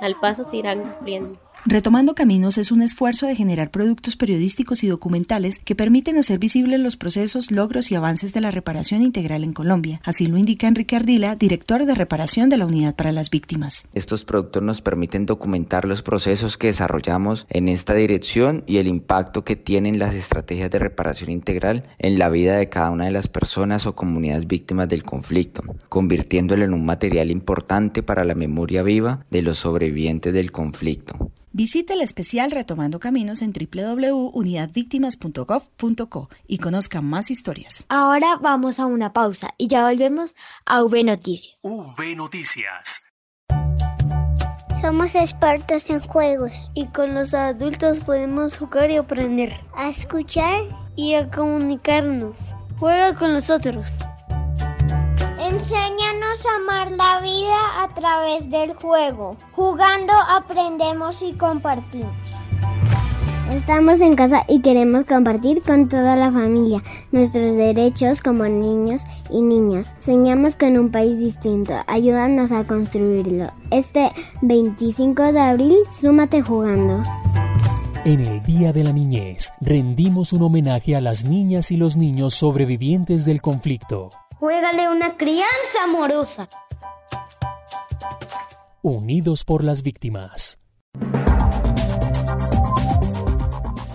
al 0.00 0.14
paso 0.16 0.44
se 0.44 0.56
irán 0.56 0.82
cumpliendo. 0.82 1.45
Retomando 1.68 2.14
Caminos 2.14 2.58
es 2.58 2.70
un 2.70 2.80
esfuerzo 2.80 3.26
de 3.26 3.34
generar 3.34 3.72
productos 3.72 4.14
periodísticos 4.14 4.84
y 4.84 4.86
documentales 4.86 5.58
que 5.58 5.74
permiten 5.74 6.16
hacer 6.16 6.38
visibles 6.38 6.78
los 6.78 6.96
procesos, 6.96 7.50
logros 7.50 7.90
y 7.90 7.96
avances 7.96 8.32
de 8.32 8.40
la 8.40 8.52
reparación 8.52 9.02
integral 9.02 9.42
en 9.42 9.52
Colombia. 9.52 10.00
Así 10.04 10.28
lo 10.28 10.38
indica 10.38 10.68
Enrique 10.68 10.94
Ardila, 10.94 11.34
director 11.34 11.84
de 11.84 11.96
reparación 11.96 12.50
de 12.50 12.58
la 12.58 12.66
Unidad 12.66 12.94
para 12.94 13.10
las 13.10 13.30
Víctimas. 13.30 13.88
Estos 13.94 14.24
productos 14.24 14.62
nos 14.62 14.80
permiten 14.80 15.26
documentar 15.26 15.88
los 15.88 16.02
procesos 16.02 16.56
que 16.56 16.68
desarrollamos 16.68 17.48
en 17.50 17.66
esta 17.66 17.94
dirección 17.94 18.62
y 18.68 18.76
el 18.76 18.86
impacto 18.86 19.42
que 19.42 19.56
tienen 19.56 19.98
las 19.98 20.14
estrategias 20.14 20.70
de 20.70 20.78
reparación 20.78 21.30
integral 21.30 21.82
en 21.98 22.20
la 22.20 22.28
vida 22.28 22.58
de 22.58 22.68
cada 22.68 22.92
una 22.92 23.06
de 23.06 23.10
las 23.10 23.26
personas 23.26 23.86
o 23.86 23.96
comunidades 23.96 24.46
víctimas 24.46 24.88
del 24.88 25.02
conflicto, 25.02 25.64
convirtiéndolo 25.88 26.64
en 26.64 26.74
un 26.74 26.86
material 26.86 27.32
importante 27.32 28.04
para 28.04 28.22
la 28.22 28.36
memoria 28.36 28.84
viva 28.84 29.26
de 29.32 29.42
los 29.42 29.58
sobrevivientes 29.58 30.32
del 30.32 30.52
conflicto. 30.52 31.32
Visite 31.56 31.94
el 31.94 32.02
especial 32.02 32.50
Retomando 32.50 33.00
Caminos 33.00 33.40
en 33.40 33.54
www.unidadvictimas.gov.co 33.54 36.28
y 36.46 36.58
conozca 36.58 37.00
más 37.00 37.30
historias. 37.30 37.86
Ahora 37.88 38.36
vamos 38.42 38.78
a 38.78 38.84
una 38.84 39.14
pausa 39.14 39.54
y 39.56 39.68
ya 39.68 39.88
volvemos 39.88 40.36
a 40.66 40.82
V 40.82 41.02
Noticias. 41.02 41.58
V 41.62 42.14
Noticias. 42.14 42.86
Somos 44.82 45.14
expertos 45.14 45.88
en 45.88 46.00
juegos 46.00 46.52
y 46.74 46.88
con 46.88 47.14
los 47.14 47.32
adultos 47.32 48.00
podemos 48.00 48.58
jugar 48.58 48.90
y 48.90 48.96
aprender, 48.96 49.58
a 49.74 49.88
escuchar 49.88 50.64
y 50.94 51.14
a 51.14 51.30
comunicarnos. 51.30 52.54
Juega 52.76 53.14
con 53.14 53.32
nosotros. 53.32 53.88
Enséñanos 55.56 56.44
a 56.44 56.56
amar 56.56 56.92
la 56.92 57.20
vida 57.22 57.82
a 57.82 57.88
través 57.94 58.50
del 58.50 58.74
juego. 58.74 59.38
Jugando 59.52 60.12
aprendemos 60.28 61.22
y 61.22 61.32
compartimos. 61.32 62.34
Estamos 63.50 64.02
en 64.02 64.16
casa 64.16 64.44
y 64.48 64.60
queremos 64.60 65.04
compartir 65.04 65.62
con 65.62 65.88
toda 65.88 66.14
la 66.14 66.30
familia 66.30 66.82
nuestros 67.10 67.56
derechos 67.56 68.20
como 68.20 68.44
niños 68.44 69.04
y 69.30 69.40
niñas. 69.40 69.96
Soñamos 69.98 70.56
con 70.56 70.76
un 70.76 70.90
país 70.90 71.18
distinto. 71.18 71.72
Ayúdanos 71.86 72.52
a 72.52 72.64
construirlo. 72.64 73.50
Este 73.70 74.10
25 74.42 75.32
de 75.32 75.40
abril, 75.40 75.76
súmate 75.90 76.42
jugando. 76.42 77.02
En 78.04 78.20
el 78.20 78.42
Día 78.42 78.74
de 78.74 78.84
la 78.84 78.92
Niñez, 78.92 79.50
rendimos 79.62 80.34
un 80.34 80.42
homenaje 80.42 80.94
a 80.94 81.00
las 81.00 81.24
niñas 81.24 81.70
y 81.70 81.78
los 81.78 81.96
niños 81.96 82.34
sobrevivientes 82.34 83.24
del 83.24 83.40
conflicto. 83.40 84.10
Juégale 84.38 84.90
una 84.90 85.16
crianza 85.16 85.84
amorosa. 85.84 86.48
Unidos 88.82 89.44
por 89.44 89.64
las 89.64 89.82
víctimas. 89.82 90.58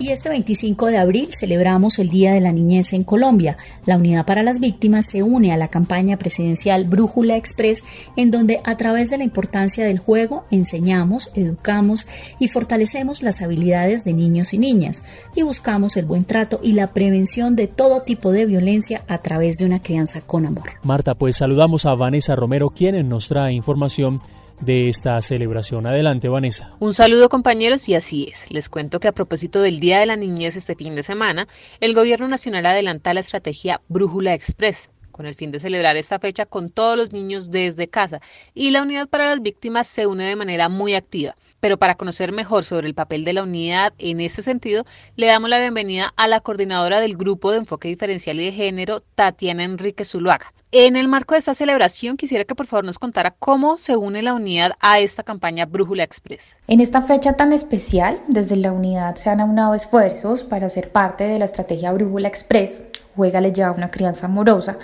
Y 0.02 0.10
este 0.10 0.30
25 0.30 0.86
de 0.86 0.98
abril 0.98 1.28
celebramos 1.32 2.00
el 2.00 2.08
Día 2.08 2.32
de 2.32 2.40
la 2.40 2.50
Niñez 2.50 2.92
en 2.92 3.04
Colombia. 3.04 3.56
La 3.86 3.96
Unidad 3.96 4.26
para 4.26 4.42
las 4.42 4.58
Víctimas 4.58 5.06
se 5.06 5.22
une 5.22 5.52
a 5.52 5.56
la 5.56 5.68
campaña 5.68 6.16
presidencial 6.16 6.86
Brújula 6.86 7.36
Express, 7.36 7.84
en 8.16 8.32
donde 8.32 8.58
a 8.64 8.76
través 8.76 9.10
de 9.10 9.18
la 9.18 9.22
importancia 9.22 9.86
del 9.86 10.00
juego 10.00 10.42
enseñamos, 10.50 11.30
educamos 11.36 12.08
y 12.40 12.48
fortalecemos 12.48 13.22
las 13.22 13.42
habilidades 13.42 14.02
de 14.02 14.12
niños 14.12 14.52
y 14.52 14.58
niñas 14.58 15.04
y 15.36 15.42
buscamos 15.42 15.96
el 15.96 16.04
buen 16.04 16.24
trato 16.24 16.58
y 16.60 16.72
la 16.72 16.92
prevención 16.92 17.54
de 17.54 17.68
todo 17.68 18.02
tipo 18.02 18.32
de 18.32 18.44
violencia 18.44 19.04
a 19.06 19.18
través 19.18 19.56
de 19.56 19.66
una 19.66 19.82
crianza 19.82 20.20
con 20.20 20.46
amor. 20.46 20.70
Marta, 20.82 21.14
pues 21.14 21.36
saludamos 21.36 21.86
a 21.86 21.94
Vanessa 21.94 22.34
Romero, 22.34 22.70
quien 22.70 23.08
nos 23.08 23.28
trae 23.28 23.52
información 23.52 24.20
de 24.62 24.88
esta 24.88 25.20
celebración. 25.20 25.86
Adelante, 25.86 26.28
Vanessa. 26.28 26.74
Un 26.78 26.94
saludo 26.94 27.28
compañeros 27.28 27.88
y 27.88 27.94
así 27.94 28.28
es. 28.30 28.50
Les 28.50 28.68
cuento 28.68 29.00
que 29.00 29.08
a 29.08 29.12
propósito 29.12 29.60
del 29.60 29.80
Día 29.80 30.00
de 30.00 30.06
la 30.06 30.16
Niñez 30.16 30.56
este 30.56 30.74
fin 30.74 30.94
de 30.94 31.02
semana, 31.02 31.48
el 31.80 31.94
Gobierno 31.94 32.28
Nacional 32.28 32.66
adelanta 32.66 33.14
la 33.14 33.20
estrategia 33.20 33.80
Brújula 33.88 34.34
Express 34.34 34.88
con 35.12 35.26
el 35.26 35.34
fin 35.34 35.52
de 35.52 35.60
celebrar 35.60 35.96
esta 35.96 36.18
fecha 36.18 36.46
con 36.46 36.70
todos 36.70 36.96
los 36.96 37.12
niños 37.12 37.50
desde 37.50 37.86
casa 37.86 38.20
y 38.54 38.70
la 38.70 38.82
Unidad 38.82 39.08
para 39.08 39.26
las 39.26 39.42
Víctimas 39.42 39.86
se 39.86 40.06
une 40.06 40.24
de 40.24 40.36
manera 40.36 40.68
muy 40.68 40.94
activa. 40.94 41.36
Pero 41.60 41.78
para 41.78 41.94
conocer 41.94 42.32
mejor 42.32 42.64
sobre 42.64 42.88
el 42.88 42.94
papel 42.94 43.24
de 43.24 43.34
la 43.34 43.44
unidad 43.44 43.92
en 43.98 44.20
este 44.20 44.42
sentido, 44.42 44.84
le 45.14 45.26
damos 45.26 45.50
la 45.50 45.60
bienvenida 45.60 46.12
a 46.16 46.26
la 46.26 46.40
coordinadora 46.40 47.00
del 47.00 47.16
Grupo 47.16 47.52
de 47.52 47.58
Enfoque 47.58 47.88
Diferencial 47.88 48.40
y 48.40 48.46
de 48.46 48.52
Género, 48.52 49.00
Tatiana 49.14 49.62
Enrique 49.62 50.04
Zuluaga. 50.04 50.52
En 50.74 50.96
el 50.96 51.06
marco 51.06 51.34
de 51.34 51.38
esta 51.38 51.52
celebración, 51.52 52.16
quisiera 52.16 52.46
que 52.46 52.54
por 52.54 52.66
favor 52.66 52.86
nos 52.86 52.98
contara 52.98 53.34
cómo 53.38 53.76
se 53.76 53.94
une 53.94 54.22
la 54.22 54.32
unidad 54.32 54.72
a 54.80 55.00
esta 55.00 55.22
campaña 55.22 55.66
Brújula 55.66 56.02
Express. 56.02 56.58
En 56.66 56.80
esta 56.80 57.02
fecha 57.02 57.34
tan 57.34 57.52
especial, 57.52 58.22
desde 58.26 58.56
la 58.56 58.72
unidad 58.72 59.16
se 59.16 59.28
han 59.28 59.42
aunado 59.42 59.74
esfuerzos 59.74 60.44
para 60.44 60.70
ser 60.70 60.90
parte 60.90 61.24
de 61.24 61.38
la 61.38 61.44
estrategia 61.44 61.92
Brújula 61.92 62.26
Express, 62.26 62.84
Juégale 63.14 63.52
ya 63.52 63.70
una 63.70 63.90
crianza 63.90 64.28
amorosa. 64.28 64.78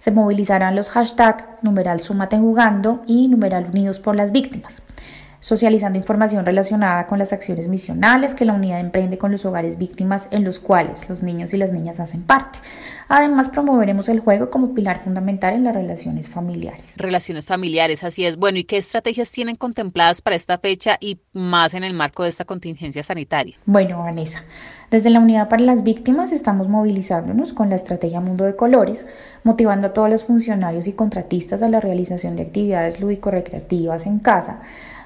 Se 0.00 0.10
movilizarán 0.10 0.74
los 0.74 0.90
hashtags 0.90 1.44
numeral 1.62 2.00
Súmate 2.00 2.36
Jugando 2.36 3.04
y 3.06 3.28
numeral 3.28 3.66
Unidos 3.66 4.00
por 4.00 4.16
las 4.16 4.32
Víctimas 4.32 4.82
socializando 5.40 5.98
información 5.98 6.44
relacionada 6.44 7.06
con 7.06 7.18
las 7.18 7.32
acciones 7.32 7.68
misionales 7.68 8.34
que 8.34 8.44
la 8.44 8.52
unidad 8.52 8.80
emprende 8.80 9.18
con 9.18 9.30
los 9.30 9.44
hogares 9.44 9.78
víctimas 9.78 10.28
en 10.30 10.44
los 10.44 10.58
cuales 10.58 11.08
los 11.08 11.22
niños 11.22 11.54
y 11.54 11.56
las 11.56 11.72
niñas 11.72 12.00
hacen 12.00 12.22
parte. 12.22 12.58
Además, 13.08 13.48
promoveremos 13.48 14.08
el 14.08 14.20
juego 14.20 14.50
como 14.50 14.74
pilar 14.74 15.02
fundamental 15.02 15.54
en 15.54 15.64
las 15.64 15.74
relaciones 15.74 16.28
familiares. 16.28 16.94
Relaciones 16.96 17.44
familiares, 17.44 18.04
así 18.04 18.26
es. 18.26 18.36
Bueno, 18.36 18.58
¿y 18.58 18.64
qué 18.64 18.76
estrategias 18.76 19.30
tienen 19.30 19.56
contempladas 19.56 20.20
para 20.20 20.36
esta 20.36 20.58
fecha 20.58 20.98
y 21.00 21.18
más 21.32 21.74
en 21.74 21.84
el 21.84 21.94
marco 21.94 22.24
de 22.24 22.28
esta 22.28 22.44
contingencia 22.44 23.02
sanitaria? 23.02 23.56
Bueno, 23.64 24.00
Vanessa, 24.00 24.44
desde 24.90 25.10
la 25.10 25.20
Unidad 25.20 25.48
para 25.48 25.62
las 25.62 25.84
Víctimas 25.84 26.32
estamos 26.32 26.68
movilizándonos 26.68 27.52
con 27.52 27.70
la 27.70 27.76
estrategia 27.76 28.20
Mundo 28.20 28.44
de 28.44 28.56
Colores, 28.56 29.06
motivando 29.42 29.88
a 29.88 29.92
todos 29.92 30.10
los 30.10 30.24
funcionarios 30.24 30.86
y 30.86 30.92
contratistas 30.92 31.62
a 31.62 31.68
la 31.68 31.80
realización 31.80 32.36
de 32.36 32.42
actividades 32.42 33.00
lúdico-recreativas 33.00 34.06
en 34.06 34.18
casa 34.18 34.60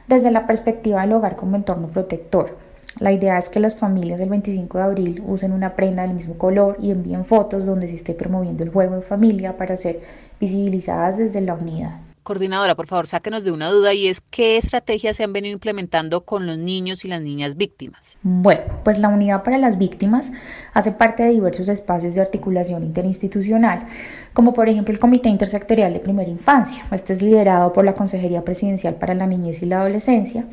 desde 0.08 0.30
la 0.30 0.46
perspectiva 0.46 1.02
del 1.02 1.12
hogar 1.12 1.36
como 1.36 1.56
entorno 1.56 1.88
protector. 1.88 2.56
La 2.98 3.12
idea 3.12 3.38
es 3.38 3.48
que 3.48 3.60
las 3.60 3.74
familias 3.74 4.20
el 4.20 4.28
25 4.28 4.78
de 4.78 4.84
abril 4.84 5.22
usen 5.26 5.52
una 5.52 5.74
prenda 5.74 6.02
del 6.02 6.14
mismo 6.14 6.34
color 6.34 6.76
y 6.78 6.90
envíen 6.90 7.24
fotos 7.24 7.64
donde 7.64 7.88
se 7.88 7.94
esté 7.94 8.12
promoviendo 8.12 8.64
el 8.64 8.70
juego 8.70 8.94
en 8.94 9.02
familia 9.02 9.56
para 9.56 9.76
ser 9.76 10.00
visibilizadas 10.38 11.16
desde 11.16 11.40
la 11.40 11.54
unidad. 11.54 12.00
Coordinadora, 12.22 12.76
por 12.76 12.86
favor, 12.86 13.08
sáquenos 13.08 13.42
de 13.42 13.50
una 13.50 13.68
duda 13.68 13.94
y 13.94 14.06
es 14.06 14.20
qué 14.20 14.56
estrategias 14.56 15.16
se 15.16 15.24
han 15.24 15.32
venido 15.32 15.52
implementando 15.52 16.24
con 16.24 16.46
los 16.46 16.56
niños 16.56 17.04
y 17.04 17.08
las 17.08 17.20
niñas 17.20 17.56
víctimas. 17.56 18.16
Bueno, 18.22 18.62
pues 18.84 18.98
la 18.98 19.08
Unidad 19.08 19.42
para 19.42 19.58
las 19.58 19.76
Víctimas 19.76 20.32
hace 20.72 20.92
parte 20.92 21.24
de 21.24 21.30
diversos 21.30 21.68
espacios 21.68 22.14
de 22.14 22.20
articulación 22.20 22.84
interinstitucional, 22.84 23.86
como 24.32 24.52
por 24.52 24.68
ejemplo 24.68 24.94
el 24.94 25.00
Comité 25.00 25.30
Intersectorial 25.30 25.92
de 25.92 25.98
Primera 25.98 26.30
Infancia. 26.30 26.84
Este 26.92 27.12
es 27.12 27.22
liderado 27.22 27.72
por 27.72 27.84
la 27.84 27.94
Consejería 27.94 28.44
Presidencial 28.44 28.94
para 28.94 29.14
la 29.14 29.26
Niñez 29.26 29.62
y 29.62 29.66
la 29.66 29.80
Adolescencia 29.80 30.46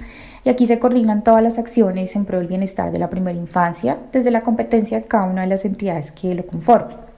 y 0.43 0.49
aquí 0.49 0.65
se 0.65 0.79
coordinan 0.79 1.23
todas 1.23 1.43
las 1.43 1.59
acciones 1.59 2.15
en 2.15 2.25
pro 2.25 2.37
del 2.37 2.47
bienestar 2.47 2.91
de 2.91 2.99
la 2.99 3.09
primera 3.09 3.37
infancia 3.37 3.97
desde 4.11 4.31
la 4.31 4.41
competencia 4.41 4.99
de 4.99 5.05
cada 5.05 5.27
una 5.27 5.41
de 5.41 5.47
las 5.47 5.65
entidades 5.65 6.11
que 6.11 6.33
lo 6.33 6.45
conformen. 6.45 7.08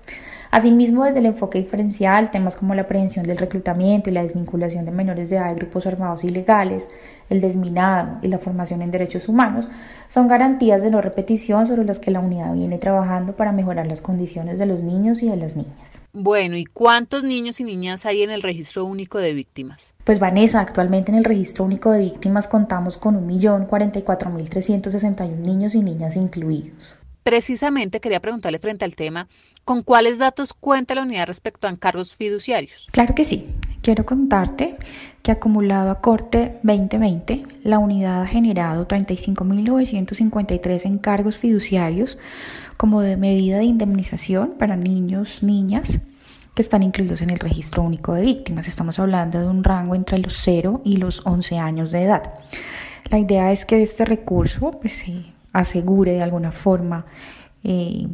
Asimismo, 0.52 1.06
desde 1.06 1.20
el 1.20 1.28
enfoque 1.28 1.60
diferencial, 1.60 2.30
temas 2.30 2.58
como 2.58 2.76
la 2.76 2.86
prevención 2.86 3.26
del 3.26 3.38
reclutamiento 3.38 4.10
y 4.10 4.14
la 4.14 4.24
desvinculación 4.24 4.84
de 4.84 4.92
menores 4.92 5.30
de 5.30 5.38
edad 5.38 5.48
de 5.48 5.56
grupos 5.56 5.88
armados 5.88 6.26
ilegales, 6.26 6.90
el 7.30 7.40
desminado 7.40 8.18
y 8.22 8.28
la 8.28 8.38
formación 8.38 8.82
en 8.82 8.92
derechos 8.92 9.30
humanos 9.30 9.70
son 10.10 10.28
garantías 10.28 10.84
de 10.84 10.92
no 10.92 11.00
repetición 11.00 11.68
sobre 11.68 11.86
las 11.86 12.00
que 12.00 12.12
la 12.12 12.20
unidad 12.20 12.54
viene 12.54 12.78
trabajando 12.78 13.34
para 13.34 13.54
mejorar 13.54 13.88
las 13.88 14.02
condiciones 14.02 14.60
de 14.60 14.66
los 14.66 14.84
niños 14.84 15.24
y 15.24 15.30
de 15.30 15.38
las 15.38 15.56
niñas. 15.56 16.02
Bueno, 16.12 16.58
¿y 16.58 16.66
cuántos 16.66 17.24
niños 17.24 17.62
y 17.62 17.64
niñas 17.64 18.06
hay 18.06 18.24
en 18.24 18.32
el 18.32 18.42
registro 18.42 18.84
único 18.84 19.20
de 19.20 19.32
víctimas? 19.32 19.94
Pues 20.04 20.20
Vanessa, 20.20 20.60
actualmente 20.60 21.12
en 21.12 21.18
el 21.18 21.24
registro 21.24 21.64
único 21.64 21.92
de 21.92 22.00
víctimas 22.00 22.50
contamos 22.50 22.98
con 22.98 23.26
1.044.361 23.26 25.30
niños 25.38 25.76
y 25.76 25.82
niñas 25.82 26.18
incluidos 26.18 26.98
precisamente 27.24 28.00
quería 28.00 28.20
preguntarle 28.20 28.60
frente 28.60 28.86
al 28.86 28.96
tema, 28.96 29.28
¿con 29.64 29.84
cuáles 29.84 30.18
datos 30.18 30.54
cuenta 30.54 30.96
la 30.96 31.04
unidad 31.04 31.28
respecto 31.28 31.68
a 31.68 31.70
encargos 31.70 32.16
fiduciarios? 32.16 32.88
Claro 32.92 33.14
que 33.16 33.24
sí. 33.24 33.48
Quiero 33.82 34.06
contarte 34.06 34.76
que 35.24 35.32
acumulado 35.32 35.90
a 35.90 36.02
corte 36.02 36.60
2020, 36.62 37.44
la 37.64 37.80
unidad 37.80 38.22
ha 38.22 38.28
generado 38.28 38.88
35.953 38.88 40.86
encargos 40.86 41.38
fiduciarios 41.38 42.20
como 42.78 43.00
medida 43.00 43.58
de 43.58 43.64
indemnización 43.64 44.54
para 44.60 44.76
niños, 44.76 45.42
niñas 45.42 46.00
que 46.54 46.62
están 46.62 46.84
incluidos 46.84 47.22
en 47.22 47.30
el 47.32 47.40
registro 47.40 47.82
único 47.82 48.14
de 48.14 48.22
víctimas. 48.22 48.68
Estamos 48.68 49.00
hablando 49.00 49.40
de 49.40 49.48
un 49.48 49.64
rango 49.64 49.96
entre 49.96 50.20
los 50.20 50.34
0 50.34 50.82
y 50.84 50.98
los 50.98 51.26
11 51.26 51.58
años 51.58 51.92
de 51.92 52.04
edad. 52.04 52.34
La 53.10 53.20
idea 53.20 53.52
es 53.52 53.66
que 53.66 53.82
este 53.82 54.06
recurso 54.06 54.72
pues, 54.80 54.94
sí, 54.94 55.34
asegure 55.54 56.14
de 56.14 56.22
alguna 56.22 56.52
forma 56.52 57.06
eh, 57.64 58.08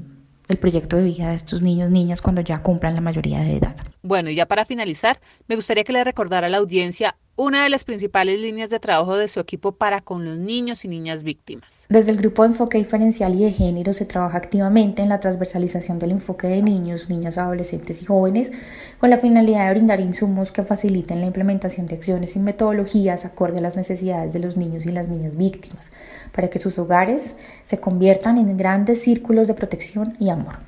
el 0.47 0.57
proyecto 0.57 0.97
de 0.97 1.03
vida 1.03 1.29
de 1.29 1.35
estos 1.35 1.61
niños, 1.61 1.91
niñas 1.91 2.21
cuando 2.21 2.41
ya 2.41 2.61
cumplan 2.61 2.95
la 2.95 3.01
mayoría 3.01 3.41
de 3.41 3.57
edad. 3.57 3.75
Bueno, 4.01 4.29
y 4.29 4.35
ya 4.35 4.45
para 4.45 4.65
finalizar, 4.65 5.19
me 5.47 5.55
gustaría 5.55 5.83
que 5.83 5.93
le 5.93 6.03
recordara 6.03 6.47
a 6.47 6.49
la 6.49 6.57
audiencia 6.57 7.17
una 7.39 7.61
de 7.63 7.69
las 7.69 7.83
principales 7.83 8.39
líneas 8.39 8.71
de 8.71 8.79
trabajo 8.79 9.15
de 9.15 9.27
su 9.27 9.39
equipo 9.39 9.71
para 9.71 10.01
con 10.01 10.25
los 10.25 10.39
niños 10.39 10.83
y 10.85 10.87
niñas 10.87 11.21
víctimas. 11.21 11.85
Desde 11.87 12.11
el 12.11 12.17
grupo 12.17 12.41
de 12.41 12.49
enfoque 12.49 12.79
diferencial 12.79 13.35
y 13.35 13.43
de 13.43 13.51
género 13.51 13.93
se 13.93 14.05
trabaja 14.05 14.39
activamente 14.39 15.03
en 15.03 15.09
la 15.09 15.19
transversalización 15.19 15.99
del 15.99 16.11
enfoque 16.11 16.47
de 16.47 16.63
niños, 16.63 17.11
niñas, 17.11 17.37
adolescentes 17.37 18.01
y 18.01 18.05
jóvenes 18.05 18.51
con 18.99 19.11
la 19.11 19.17
finalidad 19.17 19.67
de 19.67 19.73
brindar 19.75 19.99
insumos 19.99 20.51
que 20.51 20.63
faciliten 20.63 21.21
la 21.21 21.27
implementación 21.27 21.85
de 21.85 21.95
acciones 21.95 22.35
y 22.35 22.39
metodologías 22.39 23.23
acorde 23.23 23.59
a 23.59 23.61
las 23.61 23.75
necesidades 23.75 24.33
de 24.33 24.39
los 24.39 24.57
niños 24.57 24.87
y 24.87 24.91
las 24.91 25.07
niñas 25.07 25.37
víctimas, 25.37 25.91
para 26.31 26.47
que 26.47 26.57
sus 26.57 26.79
hogares 26.79 27.35
se 27.65 27.79
conviertan 27.79 28.39
en 28.39 28.57
grandes 28.57 29.03
círculos 29.03 29.47
de 29.47 29.53
protección 29.53 30.15
y 30.19 30.29
amor. 30.29 30.66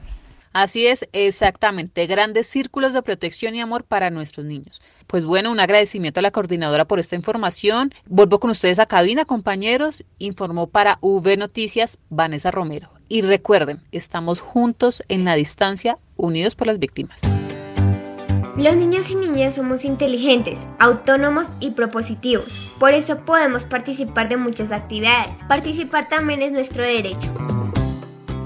Así 0.54 0.88
es, 0.88 1.08
exactamente, 1.14 2.08
grandes 2.08 2.48
círculos 2.48 2.94
de 2.94 3.02
protección 3.04 3.56
y 3.56 3.62
amor 3.62 3.84
para 3.84 4.10
nuestros 4.10 4.46
niños. 4.46 4.82
Pues 5.06 5.26
bueno, 5.26 5.52
un 5.52 5.60
agradecimiento 5.60 6.20
a 6.20 6.24
la 6.24 6.32
coordinadora 6.32 6.86
por 6.86 7.00
esta 7.00 7.16
información. 7.16 7.94
Vuelvo 8.06 8.40
con 8.40 8.52
ustedes 8.52 8.80
a 8.80 8.86
cabina, 8.86 9.26
compañeros. 9.26 10.04
Informó 10.20 10.68
para 10.68 10.98
V 11.02 11.36
Noticias 11.38 12.00
Vanessa 12.10 12.52
Romero. 12.52 12.90
Y 13.08 13.22
recuerden, 13.22 13.82
estamos 13.92 14.40
juntos 14.40 15.04
en 15.08 15.26
la 15.26 15.34
distancia, 15.36 15.98
unidos 16.16 16.56
por 16.56 16.68
las 16.68 16.78
víctimas. 16.78 17.22
Los 18.56 18.76
niños 18.76 19.10
y 19.10 19.16
niñas 19.16 19.56
somos 19.56 19.86
inteligentes, 19.86 20.60
autónomos 20.80 21.48
y 21.60 21.72
propositivos. 21.72 22.76
Por 22.78 22.94
eso 22.94 23.20
podemos 23.26 23.64
participar 23.64 24.30
de 24.30 24.38
muchas 24.38 24.72
actividades. 24.72 25.32
Participar 25.48 26.10
también 26.10 26.42
es 26.42 26.52
nuestro 26.52 26.84
derecho. 26.84 27.59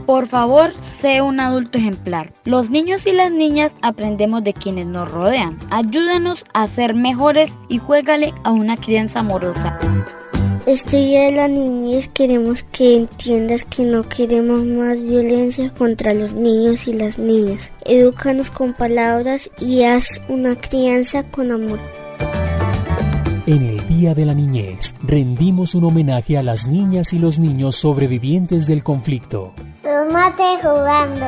Por 0.06 0.28
favor, 0.28 0.74
sé 0.82 1.22
un 1.22 1.40
adulto 1.40 1.78
ejemplar. 1.78 2.34
Los 2.44 2.70
niños 2.70 3.08
y 3.08 3.14
las 3.14 3.32
niñas 3.32 3.74
aprendemos 3.82 4.44
de 4.44 4.54
quienes 4.54 4.86
nos 4.86 5.10
rodean. 5.10 5.58
Ayúdanos 5.70 6.46
a 6.54 6.68
ser 6.68 6.94
mejores 6.94 7.54
y 7.70 7.78
juégale 7.78 8.34
a 8.44 8.52
una 8.52 8.76
crianza 8.76 9.20
amorosa. 9.20 9.80
Este 10.66 10.98
día 10.98 11.24
de 11.24 11.32
la 11.34 11.48
niñez 11.48 12.10
queremos 12.10 12.64
que 12.64 12.96
entiendas 12.96 13.66
que 13.66 13.84
no 13.84 14.08
queremos 14.08 14.64
más 14.64 15.02
violencia 15.02 15.74
contra 15.74 16.14
los 16.14 16.34
niños 16.34 16.88
y 16.88 16.94
las 16.94 17.18
niñas. 17.18 17.72
Edúcanos 17.86 18.50
con 18.50 18.74
palabras 18.74 19.50
y 19.60 19.84
haz 19.84 20.22
una 20.30 20.56
crianza 20.56 21.24
con 21.24 21.52
amor. 21.52 21.80
En 23.46 23.62
el 23.62 23.86
Día 23.90 24.14
de 24.14 24.24
la 24.24 24.34
Niñez, 24.34 24.96
rendimos 25.04 25.76
un 25.76 25.84
homenaje 25.84 26.38
a 26.38 26.44
las 26.44 26.66
niñas 26.66 27.12
y 27.12 27.20
los 27.20 27.40
niños 27.40 27.76
sobrevivientes 27.76 28.68
del 28.68 28.84
conflicto. 28.84 29.54
Sumate 29.82 30.44
jugando. 30.62 31.26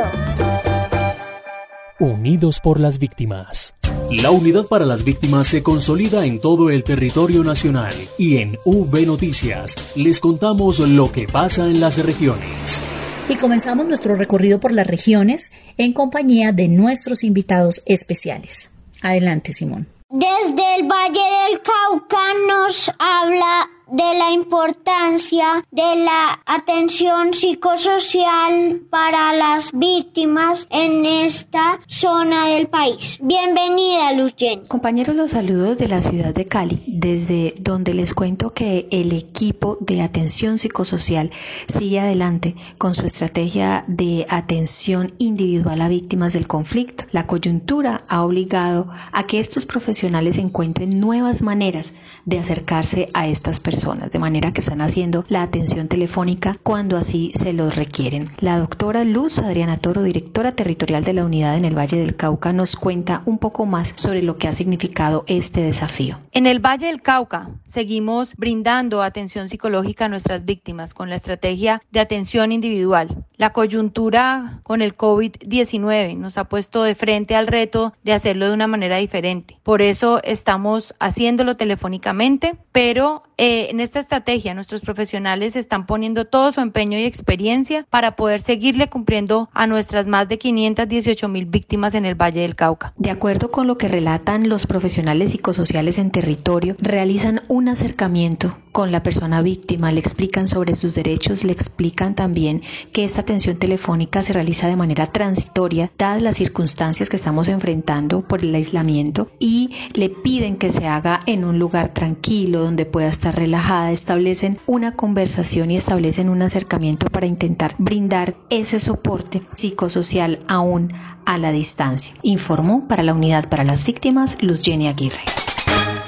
Unidos 1.99 2.61
por 2.61 2.79
las 2.79 2.99
víctimas. 2.99 3.75
La 4.09 4.31
Unidad 4.31 4.65
para 4.67 4.85
las 4.85 5.03
Víctimas 5.03 5.47
se 5.47 5.61
consolida 5.61 6.25
en 6.25 6.39
todo 6.39 6.69
el 6.69 6.85
territorio 6.85 7.43
nacional 7.43 7.93
y 8.17 8.37
en 8.37 8.57
V 8.63 9.05
Noticias 9.05 9.75
les 9.97 10.21
contamos 10.21 10.79
lo 10.79 11.11
que 11.11 11.27
pasa 11.27 11.65
en 11.65 11.81
las 11.81 12.05
regiones. 12.05 12.81
Y 13.27 13.35
comenzamos 13.35 13.87
nuestro 13.87 14.15
recorrido 14.15 14.61
por 14.61 14.71
las 14.71 14.87
regiones 14.87 15.51
en 15.75 15.91
compañía 15.91 16.53
de 16.53 16.69
nuestros 16.69 17.25
invitados 17.25 17.83
especiales. 17.85 18.69
Adelante, 19.01 19.51
Simón. 19.51 19.94
Desde 20.17 20.75
el 20.77 20.87
Valle 20.87 21.19
del 21.19 21.61
Cauca 21.61 22.33
nos 22.47 22.89
habla 22.99 23.69
de 23.87 24.17
la 24.17 24.31
importancia 24.31 25.63
de 25.71 26.03
la 26.03 26.41
atención 26.45 27.33
psicosocial 27.33 28.81
para 28.89 29.33
las 29.35 29.71
víctimas 29.73 30.67
en 30.71 31.05
esta 31.05 31.79
zona 31.87 32.47
del 32.47 32.67
país. 32.67 33.19
Bienvenida, 33.21 34.13
Luz 34.13 34.35
Compañeros, 34.67 35.15
los 35.15 35.31
saludos 35.31 35.77
de 35.77 35.87
la 35.87 36.01
ciudad 36.01 36.33
de 36.33 36.45
Cali, 36.45 36.83
desde 36.87 37.53
donde 37.61 37.93
les 37.93 38.13
cuento 38.13 38.53
que 38.53 38.87
el 38.91 39.13
equipo 39.13 39.77
de 39.79 40.01
atención 40.01 40.57
psicosocial 40.57 41.31
sigue 41.67 41.99
adelante 41.99 42.55
con 42.77 42.95
su 42.95 43.05
estrategia 43.05 43.85
de 43.87 44.25
atención 44.29 45.13
individual 45.19 45.81
a 45.81 45.87
víctimas 45.87 46.33
del 46.33 46.47
conflicto. 46.47 47.05
La 47.11 47.27
coyuntura 47.27 48.03
ha 48.07 48.23
obligado 48.23 48.89
a 49.11 49.23
que 49.23 49.39
estos 49.39 49.65
profesionales 49.65 50.37
encuentren 50.37 50.99
nuevas 50.99 51.41
maneras 51.41 51.93
de 52.25 52.39
acercarse 52.39 53.09
a 53.13 53.27
estas 53.27 53.59
personas 53.75 54.09
de 54.09 54.19
manera 54.19 54.53
que 54.53 54.61
están 54.61 54.79
haciendo 54.79 55.25
la 55.27 55.41
atención 55.41 55.89
telefónica 55.89 56.55
cuando 56.63 56.95
así 56.95 57.33
se 57.35 57.51
los 57.51 57.75
requieren. 57.75 58.23
La 58.39 58.57
doctora 58.57 59.03
Luz 59.03 59.39
Adriana 59.39 59.75
Toro, 59.75 60.01
directora 60.01 60.53
territorial 60.53 61.03
de 61.03 61.11
la 61.11 61.25
unidad 61.25 61.57
en 61.57 61.65
el 61.65 61.77
Valle 61.77 61.97
del 61.97 62.15
Cauca, 62.15 62.53
nos 62.53 62.77
cuenta 62.77 63.21
un 63.25 63.37
poco 63.37 63.65
más 63.65 63.93
sobre 63.97 64.23
lo 64.23 64.37
que 64.37 64.47
ha 64.47 64.53
significado 64.53 65.25
este 65.27 65.61
desafío. 65.61 66.19
En 66.31 66.47
el 66.47 66.65
Valle 66.65 66.87
del 66.87 67.01
Cauca 67.01 67.49
seguimos 67.67 68.37
brindando 68.37 69.01
atención 69.01 69.49
psicológica 69.49 70.05
a 70.05 70.09
nuestras 70.09 70.45
víctimas 70.45 70.93
con 70.93 71.09
la 71.09 71.17
estrategia 71.17 71.81
de 71.91 71.99
atención 71.99 72.53
individual. 72.53 73.25
La 73.35 73.51
coyuntura 73.51 74.61
con 74.63 74.81
el 74.81 74.95
COVID-19 74.95 76.15
nos 76.15 76.37
ha 76.37 76.45
puesto 76.45 76.83
de 76.83 76.95
frente 76.95 77.35
al 77.35 77.47
reto 77.47 77.93
de 78.03 78.13
hacerlo 78.13 78.47
de 78.47 78.53
una 78.53 78.67
manera 78.67 78.95
diferente. 78.97 79.57
Por 79.63 79.81
eso 79.81 80.21
estamos 80.23 80.93
haciéndolo 80.99 81.57
telefónicamente, 81.57 82.55
pero 82.71 83.23
eh, 83.37 83.64
en 83.69 83.79
esta 83.79 83.99
estrategia 83.99 84.53
nuestros 84.53 84.81
profesionales 84.81 85.55
están 85.55 85.85
poniendo 85.85 86.25
todo 86.25 86.51
su 86.51 86.61
empeño 86.61 86.97
y 86.97 87.05
experiencia 87.05 87.85
para 87.89 88.15
poder 88.15 88.41
seguirle 88.41 88.87
cumpliendo 88.87 89.49
a 89.53 89.67
nuestras 89.67 90.07
más 90.07 90.27
de 90.29 90.37
518 90.37 91.27
mil 91.27 91.45
víctimas 91.45 91.93
en 91.93 92.05
el 92.05 92.15
Valle 92.15 92.41
del 92.41 92.55
Cauca. 92.55 92.93
De 92.97 93.11
acuerdo 93.11 93.51
con 93.51 93.67
lo 93.67 93.77
que 93.77 93.87
relatan 93.87 94.49
los 94.49 94.67
profesionales 94.67 95.31
psicosociales 95.31 95.97
en 95.97 96.11
territorio, 96.11 96.75
realizan 96.79 97.41
un 97.47 97.67
acercamiento 97.67 98.55
con 98.75 98.91
la 98.91 99.03
persona 99.03 99.41
víctima, 99.41 99.89
le 99.93 100.01
explican 100.01 100.49
sobre 100.49 100.75
sus 100.75 100.95
derechos, 100.95 101.45
le 101.45 101.53
explican 101.53 102.13
también 102.13 102.61
que 102.91 103.05
esta 103.05 103.21
atención 103.21 103.55
telefónica 103.55 104.21
se 104.21 104.33
realiza 104.33 104.67
de 104.67 104.75
manera 104.75 105.07
transitoria, 105.07 105.93
dadas 105.97 106.21
las 106.21 106.35
circunstancias 106.35 107.09
que 107.09 107.15
estamos 107.15 107.47
enfrentando 107.47 108.27
por 108.27 108.43
el 108.43 108.53
aislamiento, 108.53 109.31
y 109.39 109.69
le 109.93 110.09
piden 110.09 110.57
que 110.57 110.73
se 110.73 110.87
haga 110.87 111.21
en 111.25 111.45
un 111.45 111.57
lugar 111.57 111.93
tranquilo, 111.93 112.63
donde 112.63 112.85
pueda 112.85 113.07
estar 113.07 113.33
relajada, 113.33 113.93
establecen 113.93 114.59
una 114.65 114.91
conversación 114.91 115.71
y 115.71 115.77
establecen 115.77 116.27
un 116.27 116.41
acercamiento 116.41 117.07
para 117.09 117.27
intentar 117.27 117.75
brindar 117.77 118.35
ese 118.49 118.81
soporte 118.81 119.39
psicosocial 119.51 120.39
aún 120.49 120.91
a 121.25 121.37
la 121.37 121.53
distancia. 121.53 122.13
Informó 122.23 122.89
para 122.89 123.03
la 123.03 123.13
Unidad 123.13 123.47
para 123.47 123.63
las 123.63 123.85
Víctimas 123.85 124.37
Luz 124.41 124.63
Jenny 124.63 124.89
Aguirre. 124.89 125.23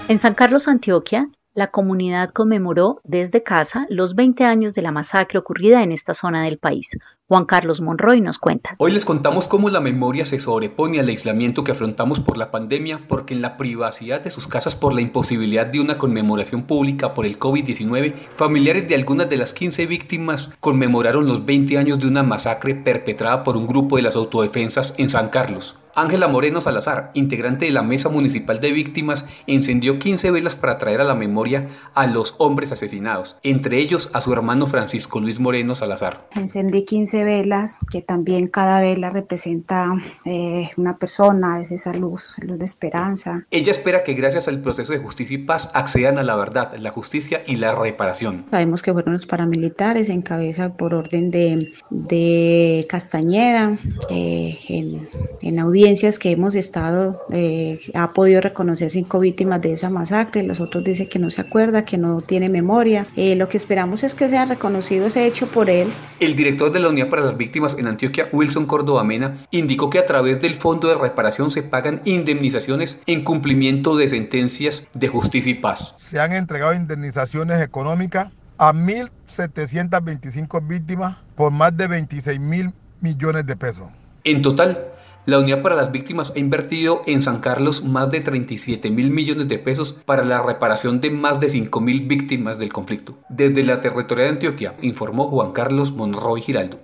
En 0.09 0.19
San 0.19 0.33
Carlos, 0.35 0.67
Antioquia, 0.67 1.29
la 1.57 1.71
comunidad 1.71 2.29
conmemoró 2.33 3.01
desde 3.03 3.41
casa 3.41 3.87
los 3.89 4.13
20 4.13 4.43
años 4.43 4.75
de 4.75 4.83
la 4.83 4.91
masacre 4.91 5.39
ocurrida 5.39 5.81
en 5.81 5.91
esta 5.91 6.13
zona 6.13 6.43
del 6.43 6.59
país. 6.59 6.95
Juan 7.29 7.43
Carlos 7.43 7.81
Monroy 7.81 8.21
nos 8.21 8.39
cuenta. 8.39 8.75
Hoy 8.77 8.93
les 8.93 9.03
contamos 9.03 9.49
cómo 9.49 9.69
la 9.69 9.81
memoria 9.81 10.25
se 10.25 10.39
sobrepone 10.39 11.01
al 11.01 11.09
aislamiento 11.09 11.65
que 11.65 11.73
afrontamos 11.73 12.21
por 12.21 12.37
la 12.37 12.51
pandemia, 12.51 13.01
porque 13.05 13.33
en 13.33 13.41
la 13.41 13.57
privacidad 13.57 14.21
de 14.21 14.31
sus 14.31 14.47
casas 14.47 14.77
por 14.77 14.93
la 14.93 15.01
imposibilidad 15.01 15.65
de 15.65 15.81
una 15.81 15.97
conmemoración 15.97 16.63
pública 16.63 17.13
por 17.13 17.25
el 17.25 17.37
COVID-19, 17.37 18.15
familiares 18.29 18.87
de 18.87 18.95
algunas 18.95 19.29
de 19.29 19.35
las 19.35 19.53
15 19.53 19.87
víctimas 19.87 20.51
conmemoraron 20.61 21.27
los 21.27 21.45
20 21.45 21.77
años 21.77 21.99
de 21.99 22.07
una 22.07 22.23
masacre 22.23 22.75
perpetrada 22.75 23.43
por 23.43 23.57
un 23.57 23.67
grupo 23.67 23.97
de 23.97 24.03
las 24.03 24.15
autodefensas 24.15 24.93
en 24.97 25.09
San 25.09 25.27
Carlos. 25.27 25.75
Ángela 25.97 26.27
Moreno 26.27 26.61
Salazar, 26.61 27.09
integrante 27.15 27.65
de 27.65 27.71
la 27.71 27.81
Mesa 27.81 28.07
Municipal 28.07 28.59
de 28.61 28.71
Víctimas, 28.71 29.25
encendió 29.47 29.97
15 29.97 30.29
velas 30.29 30.55
para 30.55 30.77
traer 30.77 31.01
a 31.01 31.03
la 31.03 31.15
memoria 31.15 31.69
a 31.95 32.05
los 32.05 32.35
hombres 32.37 32.71
asesinados, 32.71 33.37
entre 33.41 33.79
ellos 33.79 34.11
a 34.13 34.21
su 34.21 34.31
hermano 34.31 34.67
Francisco 34.67 35.19
Luis 35.19 35.39
Moreno 35.39 35.73
Salazar. 35.73 36.27
Encendí 36.35 36.85
15 36.85 37.16
velas, 37.23 37.75
que 37.91 38.01
también 38.01 38.47
cada 38.47 38.79
vela 38.79 39.09
representa 39.09 39.93
eh, 40.25 40.69
una 40.77 40.97
persona, 40.97 41.61
es 41.61 41.71
esa 41.71 41.93
luz, 41.93 42.35
luz 42.41 42.57
de 42.57 42.65
esperanza. 42.65 43.45
Ella 43.51 43.71
espera 43.71 44.03
que 44.03 44.13
gracias 44.13 44.47
al 44.47 44.61
proceso 44.61 44.93
de 44.93 44.99
justicia 44.99 45.35
y 45.35 45.43
paz 45.43 45.69
accedan 45.73 46.17
a 46.17 46.23
la 46.23 46.35
verdad, 46.35 46.75
la 46.77 46.91
justicia 46.91 47.43
y 47.45 47.57
la 47.57 47.75
reparación. 47.75 48.45
Sabemos 48.49 48.81
que 48.81 48.91
fueron 48.91 49.13
los 49.13 49.27
paramilitares 49.27 50.09
en 50.09 50.23
cabeza 50.23 50.75
por 50.75 50.93
orden 50.95 51.29
de, 51.29 51.69
de 51.91 52.85
Castañeda, 52.89 53.77
eh, 54.09 54.57
en, 54.69 55.07
en 55.41 55.59
audiencia 55.59 56.07
que 56.17 56.31
hemos 56.31 56.55
estado, 56.55 57.25
eh, 57.33 57.79
ha 57.93 58.13
podido 58.13 58.39
reconocer 58.39 58.89
cinco 58.89 59.19
víctimas 59.19 59.61
de 59.61 59.73
esa 59.73 59.89
masacre, 59.89 60.43
los 60.43 60.61
otros 60.61 60.83
dicen 60.83 61.09
que 61.09 61.19
no 61.19 61.29
se 61.29 61.41
acuerda, 61.41 61.83
que 61.83 61.97
no 61.97 62.21
tiene 62.21 62.47
memoria. 62.47 63.05
Eh, 63.17 63.35
lo 63.35 63.49
que 63.49 63.57
esperamos 63.57 64.03
es 64.03 64.15
que 64.15 64.29
sea 64.29 64.45
reconocido 64.45 65.07
ese 65.07 65.25
hecho 65.25 65.47
por 65.47 65.69
él. 65.69 65.87
El 66.19 66.35
director 66.35 66.71
de 66.71 66.79
la 66.79 66.87
Para 67.07 67.23
las 67.23 67.37
Víctimas 67.37 67.75
en 67.77 67.87
Antioquia, 67.87 68.29
Wilson 68.31 68.65
Córdoba 68.65 69.03
Mena, 69.03 69.45
indicó 69.51 69.89
que 69.89 69.99
a 69.99 70.05
través 70.05 70.39
del 70.39 70.53
Fondo 70.53 70.87
de 70.87 70.95
Reparación 70.95 71.51
se 71.51 71.63
pagan 71.63 72.01
indemnizaciones 72.05 73.01
en 73.05 73.23
cumplimiento 73.23 73.95
de 73.97 74.07
sentencias 74.07 74.87
de 74.93 75.07
justicia 75.07 75.51
y 75.51 75.55
paz. 75.55 75.95
Se 75.97 76.19
han 76.19 76.33
entregado 76.33 76.73
indemnizaciones 76.73 77.61
económicas 77.61 78.31
a 78.57 78.73
1.725 78.73 80.67
víctimas 80.67 81.17
por 81.35 81.51
más 81.51 81.75
de 81.75 81.87
26 81.87 82.39
mil 82.39 82.71
millones 83.01 83.45
de 83.45 83.55
pesos. 83.55 83.87
En 84.23 84.41
total, 84.41 84.87
La 85.27 85.39
Unidad 85.39 85.61
para 85.61 85.75
las 85.75 85.91
Víctimas 85.91 86.31
ha 86.33 86.39
invertido 86.39 87.01
en 87.05 87.21
San 87.21 87.41
Carlos 87.41 87.83
más 87.83 88.09
de 88.09 88.21
37 88.21 88.89
mil 88.89 89.11
millones 89.11 89.49
de 89.49 89.59
pesos 89.59 89.91
para 89.91 90.23
la 90.23 90.41
reparación 90.41 91.01
de 91.01 91.11
más 91.11 91.41
de 91.41 91.49
5 91.49 91.81
mil 91.81 92.07
víctimas 92.07 92.59
del 92.59 92.71
conflicto. 92.71 93.17
Desde 93.27 93.65
la 93.65 93.81
territoria 93.81 94.23
de 94.23 94.29
Antioquia, 94.31 94.75
informó 94.81 95.27
Juan 95.27 95.51
Carlos 95.51 95.91
Monroy 95.91 96.41
Giraldo. 96.41 96.79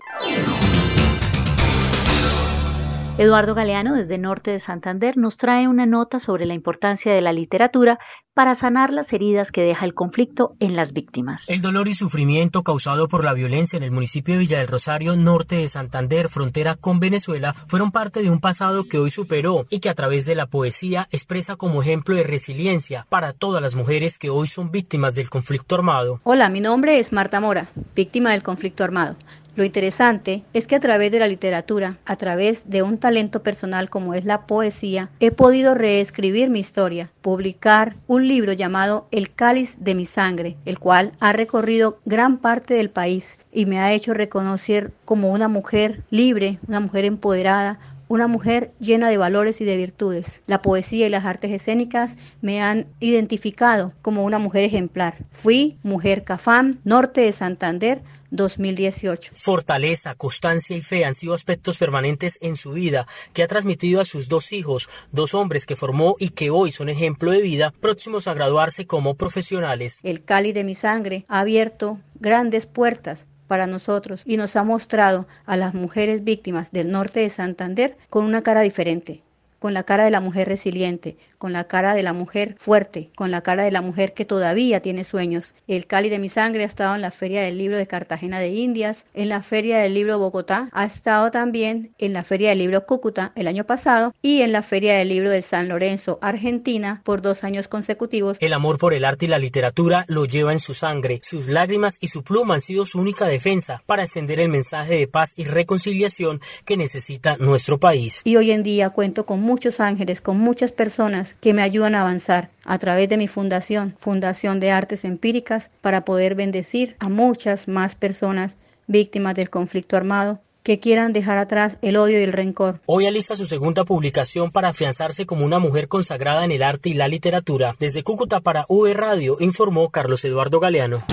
Eduardo 3.20 3.54
Galeano, 3.54 3.94
desde 3.94 4.18
Norte 4.18 4.50
de 4.50 4.60
Santander, 4.60 5.18
nos 5.18 5.38
trae 5.38 5.68
una 5.68 5.86
nota 5.86 6.20
sobre 6.20 6.48
la 6.48 6.56
importancia 6.56 7.14
de 7.14 7.22
la 7.22 7.32
literatura 7.32 8.00
para 8.34 8.56
sanar 8.56 8.92
las 8.92 9.14
heridas 9.14 9.52
que 9.52 9.62
deja 9.62 9.86
el 9.86 9.94
conflicto 9.94 10.56
en 10.60 10.76
las 10.76 10.94
víctimas. 10.94 11.48
El 11.48 11.62
dolor 11.62 11.88
y 11.88 11.94
sufrimiento 11.94 12.64
causado 12.64 13.08
por 13.08 13.24
la 13.24 13.34
violencia 13.34 13.78
en 13.78 13.84
el 13.84 13.92
municipio 13.92 14.34
de 14.34 14.40
Villa 14.40 14.58
del 14.58 14.68
Rosario, 14.68 15.16
norte 15.16 15.58
de 15.58 15.70
Santander, 15.70 16.28
frontera 16.28 16.76
con 16.76 17.00
Venezuela, 17.00 17.54
fueron 17.68 17.92
parte 17.92 18.24
de 18.24 18.32
un 18.32 18.40
pasado 18.40 18.84
que 18.90 18.98
hoy 18.98 19.12
superó 19.12 19.68
y 19.70 19.80
que 19.80 19.90
a 19.90 19.94
través 19.94 20.26
de 20.26 20.34
la 20.34 20.48
poesía 20.48 21.08
expresa 21.12 21.56
como 21.56 21.84
ejemplo 21.84 22.16
de 22.16 22.24
resiliencia 22.24 23.06
para 23.10 23.34
todas 23.34 23.62
las 23.62 23.76
mujeres 23.76 24.18
que 24.18 24.32
hoy 24.32 24.48
son 24.48 24.72
víctimas 24.72 25.14
del 25.14 25.30
conflicto 25.30 25.76
armado. 25.76 26.20
Hola, 26.24 26.50
mi 26.50 26.62
nombre 26.62 26.98
es 26.98 27.14
Marta 27.14 27.40
Mora, 27.40 27.68
víctima 27.96 28.32
del 28.32 28.42
conflicto 28.42 28.84
armado. 28.84 29.16
Lo 29.56 29.64
interesante 29.64 30.44
es 30.54 30.66
que 30.66 30.76
a 30.76 30.80
través 30.80 31.12
de 31.12 31.20
la 31.20 31.28
literatura, 31.28 32.00
a 32.06 32.16
través 32.16 32.70
de 32.72 32.82
un 32.82 32.98
talento 32.98 33.44
personal 33.44 33.88
como 33.88 34.16
es 34.16 34.26
la 34.26 34.48
poesía, 34.48 35.12
he 35.20 35.30
podido 35.30 35.76
reescribir 35.76 36.50
mi 36.50 36.60
historia, 36.60 37.12
publicar 37.22 37.96
un 38.08 38.28
libro 38.28 38.54
llamado 38.54 39.08
El 39.12 39.32
cáliz 39.32 39.76
de 39.80 39.94
mi 39.94 40.06
sangre, 40.06 40.58
el 40.66 40.80
cual 40.80 41.12
ha 41.20 41.34
recorrido 41.34 42.00
gran 42.06 42.40
parte 42.40 42.74
del 42.74 42.90
país 42.90 43.38
y 43.52 43.68
me 43.68 43.80
ha 43.80 43.94
hecho 43.94 44.16
reconocer 44.16 44.92
como 45.06 45.32
una 45.32 45.50
mujer 45.50 46.04
libre, 46.10 46.58
una 46.68 46.80
mujer 46.80 47.06
empoderada, 47.06 47.80
una 48.08 48.28
mujer 48.28 48.72
llena 48.80 49.10
de 49.10 49.18
valores 49.18 49.62
y 49.62 49.66
de 49.66 49.78
virtudes. 49.78 50.44
La 50.46 50.62
poesía 50.62 51.08
y 51.08 51.10
las 51.10 51.26
artes 51.26 51.52
escénicas 51.52 52.18
me 52.42 52.62
han 52.62 52.86
identificado 53.00 53.94
como 54.02 54.24
una 54.24 54.40
mujer 54.40 54.64
ejemplar. 54.64 55.16
Fui 55.32 55.78
mujer 55.84 56.24
Cafam, 56.24 56.80
norte 56.84 57.22
de 57.22 57.32
Santander, 57.32 58.02
2018. 58.34 59.32
Fortaleza, 59.36 60.16
constancia 60.16 60.76
y 60.76 60.82
fe 60.82 61.06
han 61.06 61.14
sido 61.14 61.34
aspectos 61.34 61.78
permanentes 61.78 62.40
en 62.42 62.56
su 62.56 62.72
vida 62.72 63.08
que 63.32 63.44
ha 63.44 63.48
transmitido 63.48 64.02
a 64.02 64.06
sus 64.06 64.28
dos 64.28 64.52
hijos, 64.52 64.90
dos 65.12 65.34
hombres 65.34 65.66
que 65.66 65.76
formó 65.76 66.16
y 66.20 66.30
que 66.30 66.50
hoy 66.50 66.72
son 66.72 66.90
ejemplo 66.90 67.32
de 67.32 67.42
vida, 67.42 67.74
próximos 67.80 68.28
a 68.28 68.34
graduarse 68.34 68.88
como 68.88 69.16
profesionales. 69.16 70.00
El 70.04 70.24
cáliz 70.24 70.54
de 70.56 70.64
mi 70.64 70.76
sangre 70.76 71.26
ha 71.28 71.40
abierto 71.40 72.00
grandes 72.16 72.66
puertas 72.66 73.28
para 73.48 73.68
nosotros 73.68 74.24
y 74.26 74.38
nos 74.38 74.56
ha 74.56 74.64
mostrado 74.64 75.28
a 75.46 75.58
las 75.58 75.76
mujeres 75.76 76.24
víctimas 76.24 76.72
del 76.72 76.90
norte 76.90 77.20
de 77.20 77.30
Santander 77.30 77.98
con 78.10 78.26
una 78.26 78.42
cara 78.42 78.62
diferente, 78.62 79.22
con 79.60 79.74
la 79.74 79.84
cara 79.84 80.06
de 80.06 80.12
la 80.12 80.22
mujer 80.22 80.48
resiliente, 80.48 81.18
con 81.44 81.52
la 81.52 81.66
cara 81.66 81.94
de 81.94 82.04
la 82.04 82.14
mujer 82.14 82.56
fuerte, 82.58 83.10
con 83.18 83.30
la 83.30 83.42
cara 83.42 83.64
de 83.64 83.72
la 83.72 83.82
mujer 83.82 84.14
que 84.14 84.24
todavía 84.24 84.80
tiene 84.80 85.04
sueños. 85.04 85.56
El 85.68 85.88
Cali 85.88 86.08
de 86.08 86.18
mi 86.18 86.30
sangre 86.30 86.64
ha 86.64 86.66
estado 86.66 86.96
en 86.96 87.02
la 87.02 87.12
Feria 87.12 87.42
del 87.42 87.58
Libro 87.58 87.76
de 87.76 87.86
Cartagena 87.86 88.40
de 88.40 88.48
Indias, 88.48 89.06
en 89.14 89.28
la 89.28 89.42
Feria 89.42 89.80
del 89.80 89.94
Libro 89.94 90.18
Bogotá, 90.18 90.70
ha 90.72 90.86
estado 90.86 91.32
también 91.32 91.92
en 91.98 92.14
la 92.14 92.24
Feria 92.24 92.48
del 92.48 92.60
Libro 92.60 92.86
Cúcuta 92.86 93.34
el 93.36 93.50
año 93.50 93.66
pasado 93.66 94.14
y 94.22 94.40
en 94.40 94.54
la 94.54 94.62
Feria 94.62 94.98
del 94.98 95.10
Libro 95.10 95.30
de 95.30 95.42
San 95.42 95.68
Lorenzo, 95.68 96.18
Argentina, 96.22 97.02
por 97.04 97.22
dos 97.22 97.44
años 97.44 97.68
consecutivos. 97.68 98.38
El 98.40 98.54
amor 98.54 98.78
por 98.78 98.94
el 98.94 99.04
arte 99.04 99.26
y 99.26 99.28
la 99.28 99.38
literatura 99.38 100.06
lo 100.08 100.24
lleva 100.24 100.54
en 100.54 100.62
su 100.62 100.74
sangre. 100.74 101.20
Sus 101.24 101.50
lágrimas 101.50 101.98
y 102.00 102.08
su 102.08 102.24
pluma 102.24 102.54
han 102.54 102.62
sido 102.62 102.86
su 102.86 103.02
única 103.02 103.26
defensa 103.26 103.84
para 103.86 104.04
extender 104.04 104.40
el 104.40 104.48
mensaje 104.48 104.96
de 104.96 105.08
paz 105.10 105.34
y 105.36 105.44
reconciliación 105.44 106.40
que 106.64 106.78
necesita 106.78 107.36
nuestro 107.36 107.82
país. 107.82 108.22
Y 108.24 108.38
hoy 108.38 108.52
en 108.52 108.64
día 108.64 108.92
cuento 108.92 109.26
con 109.26 109.42
muchos 109.42 109.82
ángeles, 109.82 110.22
con 110.22 110.40
muchas 110.40 110.72
personas 110.72 111.33
que 111.42 111.54
me 111.54 111.62
ayudan 111.62 111.96
a 111.96 112.02
avanzar 112.02 112.50
a 112.66 112.78
través 112.78 113.10
de 113.10 113.18
mi 113.18 113.28
fundación, 113.28 113.96
Fundación 114.00 114.60
de 114.60 114.72
Artes 114.72 115.06
Empíricas, 115.06 115.72
para 115.82 116.06
poder 116.06 116.36
bendecir 116.36 116.96
a 117.00 117.10
muchas 117.10 117.68
más 117.68 117.96
personas 117.96 118.58
víctimas 118.88 119.36
del 119.36 119.50
conflicto 119.50 119.98
armado 119.98 120.40
que 120.64 120.80
quieran 120.80 121.12
dejar 121.12 121.38
atrás 121.38 121.78
el 121.82 121.98
odio 121.98 122.20
y 122.20 122.24
el 122.24 122.32
rencor. 122.32 122.80
Hoy 122.86 123.06
alista 123.06 123.36
su 123.36 123.46
segunda 123.46 123.84
publicación 123.84 124.52
para 124.52 124.70
afianzarse 124.70 125.26
como 125.26 125.46
una 125.46 125.60
mujer 125.60 125.90
consagrada 125.90 126.46
en 126.46 126.52
el 126.52 126.64
arte 126.64 126.90
y 126.90 126.94
la 126.94 127.10
literatura. 127.10 127.76
Desde 127.80 128.04
Cúcuta 128.04 128.40
para 128.40 128.66
V 128.70 128.94
Radio 128.94 129.38
informó 129.40 129.90
Carlos 129.90 130.24
Eduardo 130.24 130.60
Galeano. 130.62 131.04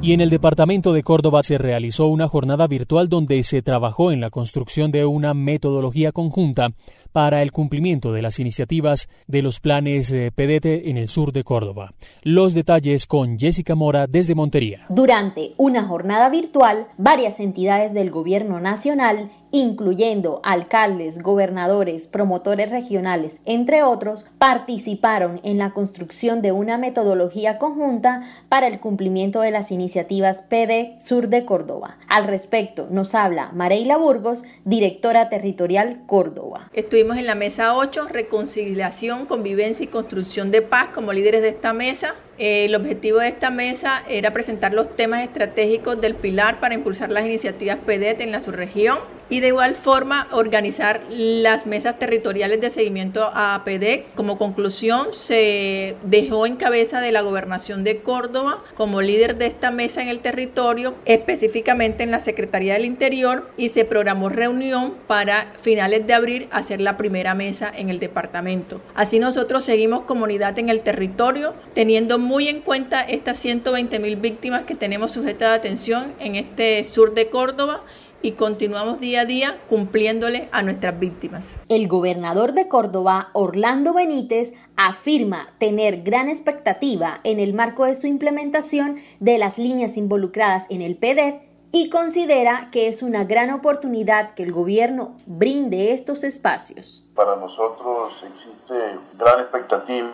Y 0.00 0.14
en 0.14 0.20
el 0.20 0.30
departamento 0.30 0.92
de 0.92 1.04
Córdoba 1.04 1.44
se 1.44 1.58
realizó 1.58 2.06
una 2.06 2.26
jornada 2.26 2.66
virtual 2.66 3.08
donde 3.08 3.40
se 3.44 3.62
trabajó 3.62 4.10
en 4.10 4.20
la 4.20 4.30
construcción 4.30 4.90
de 4.90 5.04
una 5.04 5.32
metodología 5.32 6.10
conjunta 6.10 6.70
para 7.12 7.42
el 7.42 7.52
cumplimiento 7.52 8.12
de 8.12 8.22
las 8.22 8.40
iniciativas 8.40 9.08
de 9.26 9.42
los 9.42 9.60
planes 9.60 10.10
eh, 10.12 10.32
PDT 10.34 10.88
en 10.88 10.96
el 10.96 11.08
sur 11.08 11.32
de 11.32 11.44
Córdoba. 11.44 11.90
Los 12.22 12.54
detalles 12.54 13.06
con 13.06 13.38
Jessica 13.38 13.74
Mora 13.74 14.06
desde 14.06 14.34
Montería. 14.34 14.86
Durante 14.88 15.52
una 15.58 15.84
jornada 15.84 16.28
virtual, 16.30 16.88
varias 16.96 17.38
entidades 17.38 17.94
del 17.94 18.10
Gobierno 18.10 18.58
Nacional 18.60 19.30
incluyendo 19.52 20.40
alcaldes, 20.42 21.22
gobernadores, 21.22 22.08
promotores 22.08 22.70
regionales, 22.70 23.40
entre 23.44 23.82
otros, 23.82 24.26
participaron 24.38 25.40
en 25.44 25.58
la 25.58 25.72
construcción 25.72 26.40
de 26.40 26.52
una 26.52 26.78
metodología 26.78 27.58
conjunta 27.58 28.22
para 28.48 28.66
el 28.66 28.80
cumplimiento 28.80 29.42
de 29.42 29.50
las 29.50 29.70
iniciativas 29.70 30.42
PD 30.42 30.98
Sur 30.98 31.28
de 31.28 31.44
Córdoba. 31.44 31.98
Al 32.08 32.26
respecto, 32.26 32.88
nos 32.90 33.14
habla 33.14 33.50
Mareila 33.52 33.98
Burgos, 33.98 34.42
directora 34.64 35.28
territorial 35.28 36.02
Córdoba. 36.06 36.70
Estuvimos 36.72 37.18
en 37.18 37.26
la 37.26 37.34
mesa 37.34 37.76
8, 37.76 38.08
reconciliación, 38.08 39.26
convivencia 39.26 39.84
y 39.84 39.88
construcción 39.88 40.50
de 40.50 40.62
paz 40.62 40.88
como 40.94 41.12
líderes 41.12 41.42
de 41.42 41.50
esta 41.50 41.74
mesa. 41.74 42.14
Eh, 42.38 42.64
el 42.64 42.74
objetivo 42.74 43.18
de 43.18 43.28
esta 43.28 43.50
mesa 43.50 44.02
era 44.08 44.32
presentar 44.32 44.72
los 44.72 44.96
temas 44.96 45.22
estratégicos 45.22 46.00
del 46.00 46.14
pilar 46.14 46.58
para 46.58 46.74
impulsar 46.74 47.10
las 47.10 47.26
iniciativas 47.26 47.76
PDET 47.84 48.22
en 48.22 48.32
la 48.32 48.40
subregión 48.40 48.98
y 49.32 49.40
de 49.40 49.48
igual 49.48 49.76
forma 49.76 50.28
organizar 50.30 51.00
las 51.08 51.66
mesas 51.66 51.98
territoriales 51.98 52.60
de 52.60 52.68
seguimiento 52.68 53.30
a 53.32 53.62
PEDEX. 53.64 54.08
Como 54.14 54.36
conclusión, 54.36 55.14
se 55.14 55.96
dejó 56.02 56.44
en 56.44 56.56
cabeza 56.56 57.00
de 57.00 57.12
la 57.12 57.22
gobernación 57.22 57.82
de 57.82 58.02
Córdoba 58.02 58.62
como 58.74 59.00
líder 59.00 59.38
de 59.38 59.46
esta 59.46 59.70
mesa 59.70 60.02
en 60.02 60.08
el 60.08 60.20
territorio, 60.20 60.92
específicamente 61.06 62.02
en 62.02 62.10
la 62.10 62.18
Secretaría 62.18 62.74
del 62.74 62.84
Interior, 62.84 63.48
y 63.56 63.70
se 63.70 63.86
programó 63.86 64.28
reunión 64.28 64.92
para 65.06 65.54
finales 65.62 66.06
de 66.06 66.12
abril 66.12 66.48
hacer 66.50 66.82
la 66.82 66.98
primera 66.98 67.34
mesa 67.34 67.72
en 67.74 67.88
el 67.88 68.00
departamento. 68.00 68.82
Así 68.94 69.18
nosotros 69.18 69.64
seguimos 69.64 70.02
comunidad 70.02 70.58
en 70.58 70.68
el 70.68 70.80
territorio, 70.80 71.54
teniendo 71.72 72.18
muy 72.18 72.48
en 72.48 72.60
cuenta 72.60 73.00
estas 73.00 73.38
120 73.38 73.98
mil 73.98 74.16
víctimas 74.16 74.64
que 74.64 74.74
tenemos 74.74 75.12
sujetas 75.12 75.48
de 75.48 75.54
atención 75.54 76.12
en 76.20 76.36
este 76.36 76.84
sur 76.84 77.14
de 77.14 77.28
Córdoba 77.28 77.80
y 78.22 78.32
continuamos 78.32 79.00
día 79.00 79.22
a 79.22 79.24
día 79.24 79.60
cumpliéndole 79.68 80.48
a 80.52 80.62
nuestras 80.62 80.98
víctimas. 80.98 81.60
El 81.68 81.88
gobernador 81.88 82.52
de 82.52 82.68
Córdoba, 82.68 83.28
Orlando 83.32 83.92
Benítez, 83.92 84.54
afirma 84.76 85.48
tener 85.58 86.02
gran 86.02 86.28
expectativa 86.28 87.20
en 87.24 87.40
el 87.40 87.52
marco 87.52 87.84
de 87.84 87.96
su 87.96 88.06
implementación 88.06 88.96
de 89.20 89.38
las 89.38 89.58
líneas 89.58 89.96
involucradas 89.96 90.66
en 90.70 90.82
el 90.82 90.96
PDEF 90.96 91.42
y 91.72 91.88
considera 91.88 92.68
que 92.70 92.86
es 92.86 93.02
una 93.02 93.24
gran 93.24 93.50
oportunidad 93.50 94.34
que 94.34 94.42
el 94.42 94.52
gobierno 94.52 95.16
brinde 95.26 95.92
estos 95.92 96.22
espacios. 96.22 97.04
Para 97.14 97.36
nosotros 97.36 98.12
existe 98.22 98.98
gran 99.18 99.40
expectativa 99.40 100.12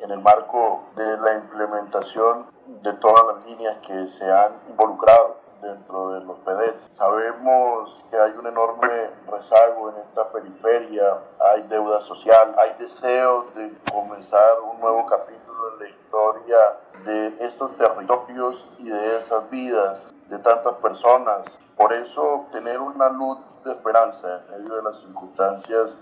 en 0.00 0.10
el 0.10 0.20
marco 0.20 0.84
de 0.96 1.16
la 1.18 1.34
implementación 1.36 2.46
de 2.82 2.92
todas 2.94 3.24
las 3.34 3.46
líneas 3.46 3.76
que 3.86 4.08
se 4.08 4.24
han 4.24 4.52
involucrado 4.70 5.35
dentro 5.66 6.12
de 6.12 6.24
los 6.24 6.38
PEDES. 6.40 6.74
Sabemos 6.92 8.04
que 8.10 8.16
hay 8.16 8.32
un 8.32 8.46
enorme 8.46 9.10
rezago 9.30 9.90
en 9.90 9.96
esta 9.98 10.30
periferia, 10.30 11.18
hay 11.40 11.62
deuda 11.62 12.00
social, 12.02 12.54
hay 12.58 12.74
deseos 12.78 13.54
de 13.54 13.72
comenzar 13.92 14.60
un 14.72 14.80
nuevo 14.80 15.06
capítulo 15.06 15.72
en 15.72 15.78
la 15.80 15.88
historia 15.88 16.58
de 17.04 17.36
esos 17.40 17.76
territorios 17.76 18.64
y 18.78 18.88
de 18.88 19.18
esas 19.18 19.48
vidas 19.50 20.14
de 20.28 20.38
tantas 20.38 20.74
personas. 20.74 21.44
Por 21.76 21.92
eso 21.92 22.46
tener 22.52 22.80
una 22.80 23.10
luz 23.10 23.38
de 23.64 23.72
esperanza 23.72 24.42
en 24.48 24.62
medio 24.62 24.76
de 24.76 24.82
las 24.82 25.00
circunstancias 25.00 25.96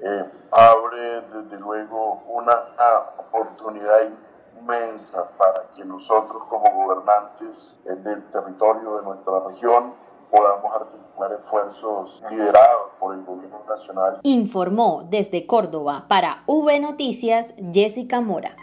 eh, 0.00 0.30
abre 0.52 1.22
desde 1.22 1.58
luego 1.58 2.22
una 2.28 2.52
oportunidad 3.18 4.08
inmensa 4.60 5.30
para 5.38 5.68
que 5.74 5.84
nosotros 5.84 6.42
como 6.48 6.86
gobernantes 6.86 7.74
del 7.84 8.24
territorio 8.30 8.96
de 8.96 9.02
nuestra 9.04 9.40
región 9.48 9.94
podamos 10.30 10.74
articular 10.74 11.32
esfuerzos 11.32 12.22
liderados 12.30 12.92
por 13.00 13.14
el 13.14 13.24
gobierno 13.24 13.60
nacional. 13.68 14.20
Informó 14.22 15.06
desde 15.08 15.46
Córdoba 15.46 16.06
para 16.08 16.42
V 16.46 16.80
Noticias 16.80 17.54
Jessica 17.72 18.20
Mora. 18.20 18.56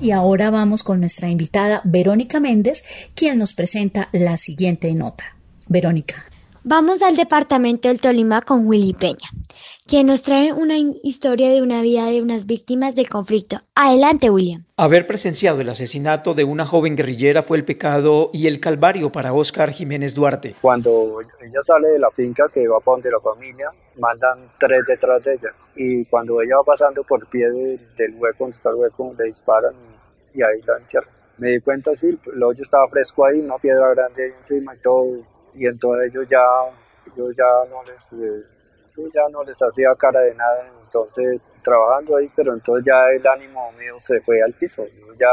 Y 0.00 0.10
ahora 0.10 0.50
vamos 0.50 0.82
con 0.82 0.98
nuestra 0.98 1.28
invitada 1.28 1.80
Verónica 1.84 2.40
Méndez, 2.40 2.82
quien 3.14 3.38
nos 3.38 3.54
presenta 3.54 4.08
la 4.12 4.36
siguiente 4.36 4.92
nota. 4.94 5.36
Verónica. 5.68 6.31
Vamos 6.64 7.02
al 7.02 7.16
departamento 7.16 7.88
del 7.88 8.00
Tolima 8.00 8.40
con 8.40 8.68
Willy 8.68 8.94
Peña, 8.94 9.30
quien 9.84 10.06
nos 10.06 10.22
trae 10.22 10.52
una 10.52 10.76
historia 10.78 11.50
de 11.50 11.60
una 11.60 11.82
vida 11.82 12.06
de 12.06 12.22
unas 12.22 12.46
víctimas 12.46 12.94
del 12.94 13.08
conflicto. 13.08 13.56
Adelante, 13.74 14.30
William. 14.30 14.64
Haber 14.76 15.08
presenciado 15.08 15.60
el 15.60 15.68
asesinato 15.68 16.34
de 16.34 16.44
una 16.44 16.64
joven 16.64 16.94
guerrillera 16.94 17.42
fue 17.42 17.56
el 17.56 17.64
pecado 17.64 18.30
y 18.32 18.46
el 18.46 18.60
calvario 18.60 19.10
para 19.10 19.32
Oscar 19.32 19.72
Jiménez 19.72 20.14
Duarte. 20.14 20.54
Cuando 20.62 21.20
ella 21.40 21.62
sale 21.64 21.88
de 21.88 21.98
la 21.98 22.12
finca 22.12 22.44
que 22.54 22.68
va 22.68 22.78
para 22.78 22.94
donde 22.94 23.10
la 23.10 23.20
familia, 23.20 23.70
mandan 23.98 24.52
tres 24.60 24.82
detrás 24.86 25.24
de 25.24 25.32
ella. 25.32 25.52
Y 25.74 26.04
cuando 26.04 26.40
ella 26.42 26.58
va 26.58 26.62
pasando 26.62 27.02
por 27.02 27.26
pie 27.26 27.50
del 27.50 28.14
hueco, 28.14 28.44
donde 28.44 28.56
está 28.56 28.70
el 28.70 28.76
hueco, 28.76 29.12
le 29.18 29.24
disparan 29.24 29.74
y, 30.32 30.40
ahí 30.42 30.62
la 30.64 30.76
entierran. 30.76 31.10
Me 31.38 31.50
di 31.50 31.60
cuenta, 31.60 31.96
sí, 31.96 32.16
el 32.32 32.40
hoyo 32.40 32.62
estaba 32.62 32.86
fresco 32.86 33.24
ahí, 33.24 33.40
una 33.40 33.58
piedra 33.58 33.90
grande 33.90 34.32
encima 34.38 34.76
y 34.76 34.78
todo 34.78 35.32
y 35.54 35.66
entonces 35.66 36.10
ellos 36.10 36.26
ya, 36.28 36.44
yo 37.16 37.30
ya 37.32 37.70
no 37.70 37.82
les, 37.84 38.12
eh, 38.12 38.46
yo 38.96 39.04
ya 39.14 39.28
no 39.30 39.42
les 39.44 39.60
hacía 39.60 39.94
cara 39.98 40.20
de 40.20 40.34
nada, 40.34 40.66
entonces 40.84 41.48
trabajando 41.62 42.16
ahí, 42.16 42.30
pero 42.34 42.54
entonces 42.54 42.84
ya 42.86 43.08
el 43.10 43.26
ánimo 43.26 43.72
mío 43.72 43.96
se 44.00 44.20
fue 44.20 44.42
al 44.42 44.52
piso, 44.52 44.84
yo 44.84 45.14
ya 45.14 45.28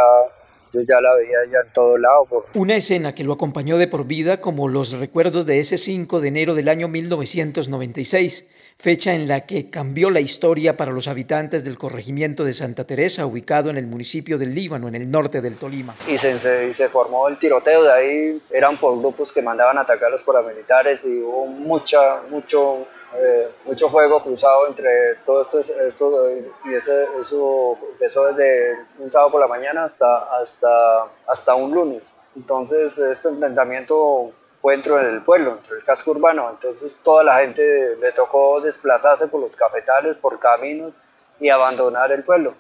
yo 0.74 0.82
ya 0.82 1.02
la 1.02 1.16
veía 1.16 1.38
ya 1.52 1.60
en 1.66 1.74
todo 1.74 1.98
lado. 1.98 2.46
Una 2.54 2.76
escena 2.76 3.16
que 3.16 3.24
lo 3.24 3.34
acompañó 3.34 3.78
de 3.78 3.88
por 3.88 4.06
vida 4.06 4.42
como 4.42 4.68
los 4.68 5.00
recuerdos 5.00 5.46
de 5.46 5.60
ese 5.60 5.78
5 5.78 6.20
de 6.22 6.28
enero 6.28 6.56
del 6.56 6.70
año 6.70 6.88
1996, 6.88 8.48
fecha 8.78 9.14
en 9.14 9.28
la 9.28 9.46
que 9.46 9.70
cambió 9.70 10.10
la 10.10 10.22
historia 10.22 10.78
para 10.78 10.92
los 10.92 11.08
habitantes 11.08 11.64
del 11.64 11.78
corregimiento 11.78 12.44
de 12.44 12.54
Santa 12.54 12.86
Teresa, 12.86 13.26
ubicado 13.26 13.70
en 13.70 13.78
el 13.78 13.88
municipio 13.88 14.38
del 14.38 14.54
Líbano, 14.54 14.88
en 14.88 14.96
el 14.96 15.10
norte 15.10 15.42
del 15.42 15.58
Tolima. 15.58 15.96
Y 16.08 16.18
se, 16.18 16.40
se, 16.40 16.90
formó 16.90 17.28
el 17.28 17.38
tiroteo, 17.38 17.84
de 17.84 17.92
ahí 17.92 18.42
eran 18.52 18.78
por 18.78 18.98
grupos 19.00 19.34
que 19.34 19.42
mandaban 19.42 19.78
a 19.78 19.82
atacar 19.82 20.08
a 20.08 20.12
los 20.12 20.24
paramilitares 20.24 21.04
y 21.04 21.20
hubo 21.20 21.48
mucha, 21.48 22.22
mucho 22.30 22.88
eh, 23.16 23.50
mucho 23.66 23.90
fuego 23.90 24.22
cruzado 24.22 24.68
entre 24.68 25.16
todo 25.26 25.42
esto, 25.42 25.60
esto 25.60 26.30
y 26.66 26.74
eso 26.74 27.78
empezó 27.92 28.26
desde 28.28 28.78
un 29.00 29.12
sábado 29.12 29.32
por 29.32 29.42
la 29.42 29.48
mañana 29.48 29.86
hasta, 29.86 30.38
hasta, 30.40 31.06
hasta 31.28 31.56
un 31.56 31.72
lunes. 31.74 32.12
Entonces 32.36 32.98
este 32.98 33.30
enfrentamiento 33.30 34.32
fue 34.62 34.74
dentro 34.74 34.98
del 34.98 35.24
pueblo, 35.24 35.58
entre 35.58 35.78
el 35.78 35.84
casco 35.84 36.12
urbano. 36.12 36.50
Entonces 36.52 36.98
toda 37.04 37.24
la 37.24 37.40
gente 37.40 37.96
le 37.96 38.12
tocó 38.12 38.62
desplazarse 38.62 39.28
por 39.28 39.42
los 39.42 39.56
cafetales, 39.56 40.18
por 40.18 40.40
caminos 40.40 40.94
y 41.40 41.50
abandonar 41.50 42.12
el 42.12 42.24
pueblo. 42.24 42.54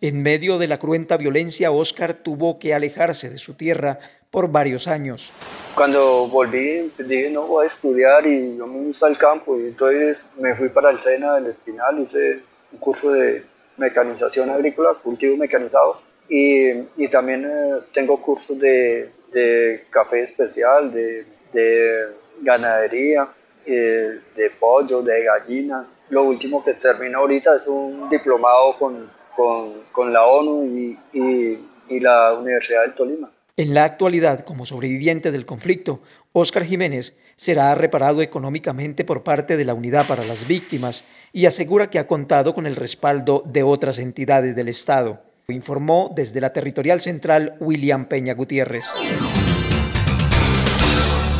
En 0.00 0.22
medio 0.22 0.58
de 0.58 0.66
la 0.66 0.78
cruenta 0.78 1.16
violencia, 1.16 1.70
Oscar 1.70 2.14
tuvo 2.14 2.58
que 2.58 2.74
alejarse 2.74 3.30
de 3.30 3.38
su 3.38 3.54
tierra 3.54 3.98
por 4.36 4.52
varios 4.52 4.86
años. 4.86 5.32
Cuando 5.74 6.26
volví, 6.26 6.92
dije, 6.98 7.30
no, 7.30 7.46
voy 7.46 7.64
a 7.64 7.66
estudiar 7.68 8.26
y 8.26 8.54
yo 8.58 8.66
me 8.66 8.80
gusta 8.84 9.08
el 9.08 9.16
campo. 9.16 9.58
Y 9.58 9.68
entonces 9.68 10.18
me 10.36 10.54
fui 10.54 10.68
para 10.68 10.90
el 10.90 11.00
Sena 11.00 11.36
del 11.36 11.46
Espinal, 11.46 11.98
hice 12.00 12.42
un 12.70 12.78
curso 12.78 13.12
de 13.12 13.46
mecanización 13.78 14.50
agrícola, 14.50 14.92
cultivo 15.02 15.38
mecanizado. 15.38 16.02
Y, 16.28 16.68
y 16.98 17.08
también 17.08 17.46
eh, 17.46 17.78
tengo 17.94 18.20
cursos 18.20 18.58
de, 18.58 19.10
de, 19.32 19.86
café 19.88 20.24
especial, 20.24 20.92
de, 20.92 21.24
de 21.54 22.08
ganadería, 22.42 23.28
eh, 23.64 24.20
de 24.36 24.50
pollo, 24.60 25.00
de 25.00 25.24
gallinas. 25.24 25.86
Lo 26.10 26.24
último 26.24 26.62
que 26.62 26.74
termino 26.74 27.20
ahorita 27.20 27.56
es 27.56 27.66
un 27.68 28.10
diplomado 28.10 28.76
con 28.78 29.16
con, 29.36 29.82
con 29.92 30.12
la 30.12 30.24
ONU 30.24 30.64
y, 30.64 30.98
y, 31.12 31.68
y 31.88 32.00
la 32.00 32.34
Universidad 32.34 32.82
del 32.82 32.94
Tolima. 32.94 33.30
En 33.58 33.72
la 33.72 33.84
actualidad, 33.84 34.40
como 34.40 34.66
sobreviviente 34.66 35.32
del 35.32 35.46
conflicto, 35.46 36.02
Óscar 36.32 36.66
Jiménez 36.66 37.16
será 37.36 37.74
reparado 37.74 38.20
económicamente 38.20 39.02
por 39.02 39.22
parte 39.22 39.56
de 39.56 39.64
la 39.64 39.72
Unidad 39.72 40.06
para 40.06 40.24
las 40.24 40.46
Víctimas 40.46 41.04
y 41.32 41.46
asegura 41.46 41.88
que 41.88 41.98
ha 41.98 42.06
contado 42.06 42.52
con 42.52 42.66
el 42.66 42.76
respaldo 42.76 43.42
de 43.46 43.62
otras 43.62 43.98
entidades 43.98 44.54
del 44.56 44.68
Estado. 44.68 45.22
Informó 45.48 46.12
desde 46.14 46.42
la 46.42 46.52
Territorial 46.52 47.00
Central 47.00 47.56
William 47.58 48.04
Peña 48.04 48.34
Gutiérrez. 48.34 48.84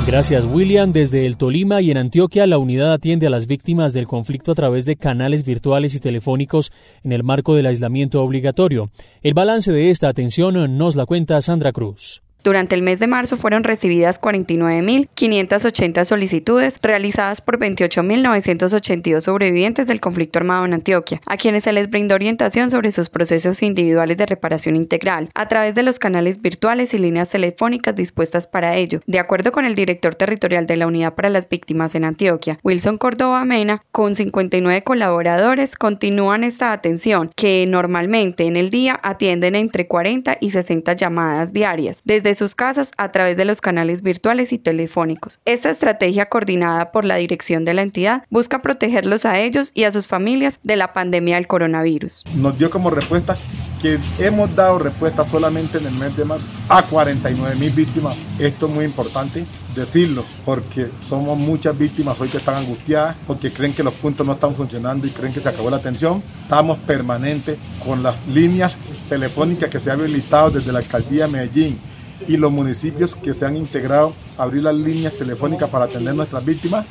Gracias, 0.07 0.45
William. 0.45 0.93
Desde 0.93 1.27
el 1.27 1.37
Tolima 1.37 1.83
y 1.83 1.91
en 1.91 1.97
Antioquia, 1.97 2.47
la 2.47 2.59
unidad 2.59 2.93
atiende 2.93 3.27
a 3.27 3.31
las 3.31 3.49
víctimas 3.49 3.93
del 3.93 4.07
conflicto 4.07 4.53
a 4.53 4.55
través 4.55 4.85
de 4.85 4.95
canales 4.95 5.45
virtuales 5.45 5.97
y 5.97 6.01
telefónicos 6.01 6.71
en 7.03 7.11
el 7.11 7.25
marco 7.25 7.57
del 7.57 7.67
aislamiento 7.67 8.23
obligatorio. 8.23 8.89
El 9.23 9.35
balance 9.35 9.73
de 9.73 9.91
esta 9.91 10.09
atención 10.09 10.79
nos 10.79 10.95
la 10.95 11.07
cuenta 11.07 11.43
Sandra 11.43 11.73
Cruz. 11.73 12.23
Durante 12.43 12.77
el 12.77 12.83
mes 12.83 13.01
de 13.01 13.09
marzo 13.09 13.37
fueron 13.37 13.65
recibidas 13.65 14.21
49.580 14.21 16.05
solicitudes 16.05 16.79
realizadas 16.81 17.41
por 17.41 17.59
28.982 17.59 19.21
sobrevivientes 19.21 19.89
del 19.89 20.01
conflicto 20.01 20.39
armado 20.39 20.65
en 20.65 20.75
Antioquia, 20.75 21.21
a 21.27 21.37
quienes 21.37 21.65
se 21.65 21.73
les 21.73 21.91
brindó 21.91 22.15
orientación 22.15 22.71
sobre 22.71 22.93
sus 22.93 23.09
procesos 23.11 23.63
individuales 23.63 24.17
de 24.17 24.27
reparación 24.27 24.77
integral 24.77 25.29
a 25.35 25.49
través 25.49 25.75
de 25.75 25.83
los 25.83 25.99
canales 25.99 26.41
virtuales 26.41 26.95
y 26.95 26.99
líneas 26.99 27.31
telefónicas 27.31 27.97
dispuestas 27.97 28.47
para 28.47 28.77
ello. 28.77 29.01
De 29.07 29.19
acuerdo 29.19 29.51
con 29.51 29.65
el 29.65 29.75
director 29.75 30.15
territorial 30.15 30.67
de 30.67 30.77
la 30.77 30.87
Unidad 30.87 31.15
para 31.15 31.31
las 31.31 31.49
Víctimas 31.49 31.95
en 31.95 32.05
Antioquia, 32.05 32.59
Wilson 32.63 32.99
Córdoba 32.99 33.45
Mena, 33.45 33.83
con 33.91 34.15
59 34.15 34.85
colaboradores 34.85 35.75
continúan 35.75 36.45
esta 36.45 36.73
atención 36.73 37.31
que 37.35 37.67
normalmente 37.67 38.45
en 38.45 38.57
el 38.57 38.71
día 38.71 38.99
atienden 39.03 39.55
entre 39.55 39.87
40 39.87 40.39
y 40.41 40.51
60 40.51 40.93
llamadas 40.95 41.53
diarias. 41.53 42.03
Sus 42.35 42.55
casas 42.55 42.91
a 42.97 43.13
través 43.13 43.37
de 43.37 43.45
los 43.45 43.61
canales 43.61 44.03
virtuales 44.03 44.53
y 44.53 44.59
telefónicos. 44.59 45.41
Esta 45.45 45.71
estrategia 45.71 46.29
coordinada 46.29 46.93
por 46.93 47.05
la 47.05 47.17
dirección 47.17 47.65
de 47.65 47.75
la 47.75 47.83
entidad 47.83 48.25
busca 48.31 48.63
protegerlos 48.63 49.25
a 49.25 49.39
ellos 49.39 49.71
y 49.75 49.85
a 49.85 49.93
sus 49.93 50.09
familias 50.09 50.61
de 50.63 50.77
la 50.77 50.93
pandemia 50.93 51.37
del 51.37 51.47
coronavirus. 51.47 52.25
Nos 52.35 52.59
dio 52.59 52.71
como 52.71 52.91
respuesta 52.91 53.37
que 53.81 53.99
hemos 54.19 54.55
dado 54.57 54.79
respuesta 54.79 55.25
solamente 55.25 55.79
en 55.79 55.87
el 55.87 55.95
mes 55.95 56.17
de 56.17 56.25
marzo 56.25 56.47
a 56.69 56.83
49 56.83 57.57
mil 57.57 57.71
víctimas. 57.71 58.17
Esto 58.39 58.67
es 58.67 58.73
muy 58.73 58.85
importante 58.85 59.45
decirlo, 59.75 60.25
porque 60.45 60.89
somos 61.01 61.39
muchas 61.39 61.77
víctimas 61.79 62.19
hoy 62.21 62.29
que 62.29 62.39
están 62.39 62.57
angustiadas, 62.57 63.17
porque 63.27 63.53
creen 63.53 63.75
que 63.75 63.83
los 63.83 63.95
puntos 63.95 64.27
no 64.27 64.33
están 64.33 64.55
funcionando 64.55 65.07
y 65.07 65.11
creen 65.11 65.33
que 65.33 65.41
se 65.41 65.49
acabó 65.49 65.71
la 65.71 65.77
atención. 65.77 66.23
Estamos 66.43 66.79
permanentes 66.79 67.59
con 67.85 68.03
las 68.03 68.27
líneas 68.29 68.79
telefónicas 69.09 69.69
que 69.69 69.79
se 69.79 69.91
han 69.91 70.01
habilitado 70.01 70.51
desde 70.51 70.73
la 70.73 70.79
alcaldía 70.79 71.27
de 71.27 71.33
Medellín 71.33 71.79
y 72.27 72.37
los 72.37 72.53
municipios 72.53 73.17
que 73.17 73.35
se 73.35 73.47
han 73.47 73.57
integrado 73.57 74.17
abrir 74.39 74.63
las 74.63 74.75
líneas 74.75 75.15
telefónicas 75.15 75.71
para 75.71 75.87
atender 75.87 76.15
nuestras 76.15 76.45
víctimas, 76.45 76.85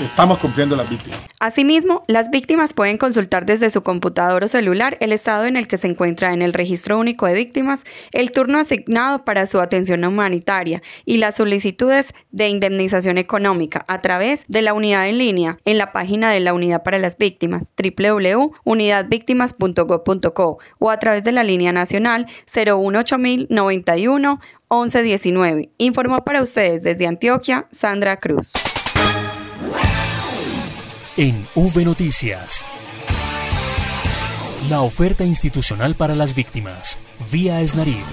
estamos 0.00 0.38
cumpliendo 0.38 0.76
las 0.76 0.88
víctimas. 0.88 1.18
Asimismo, 1.40 2.04
las 2.06 2.30
víctimas 2.30 2.72
pueden 2.72 2.96
consultar 2.98 3.44
desde 3.46 3.70
su 3.70 3.82
computador 3.82 4.44
o 4.44 4.48
celular 4.48 4.96
el 5.00 5.10
estado 5.12 5.46
en 5.46 5.56
el 5.56 5.66
que 5.68 5.76
se 5.76 5.88
encuentra 5.88 6.32
en 6.32 6.42
el 6.42 6.52
registro 6.52 6.98
único 6.98 7.26
de 7.26 7.34
víctimas, 7.34 7.84
el 8.12 8.30
turno 8.32 8.58
asignado 8.58 9.24
para 9.24 9.46
su 9.46 9.60
atención 9.60 10.04
humanitaria 10.04 10.82
y 11.04 11.18
las 11.18 11.36
solicitudes 11.36 12.14
de 12.30 12.48
indemnización 12.48 13.18
económica 13.18 13.84
a 13.88 14.00
través 14.02 14.44
de 14.48 14.62
la 14.62 14.74
unidad 14.74 15.08
en 15.08 15.18
línea 15.18 15.58
en 15.64 15.78
la 15.78 15.92
página 15.92 16.30
de 16.30 16.40
la 16.40 16.54
Unidad 16.54 16.82
para 16.82 16.98
las 16.98 17.18
Víctimas 17.18 17.64
www.unidadvictimas.gov.co 17.76 20.58
o 20.78 20.90
a 20.90 20.98
través 20.98 21.24
de 21.24 21.32
la 21.32 21.44
línea 21.44 21.72
nacional 21.72 22.26
018091 22.46 24.40
1119. 24.72 25.70
Informó 25.78 26.24
para 26.24 26.42
ustedes 26.42 26.82
desde 26.92 27.06
Antioquia 27.06 27.66
Sandra 27.70 28.20
Cruz. 28.20 28.52
En 31.16 31.46
V 31.54 31.84
Noticias. 31.86 32.62
La 34.68 34.82
oferta 34.82 35.24
institucional 35.24 35.94
para 35.94 36.14
las 36.14 36.34
víctimas, 36.34 36.98
vía 37.30 37.62
Esnarid. 37.62 38.04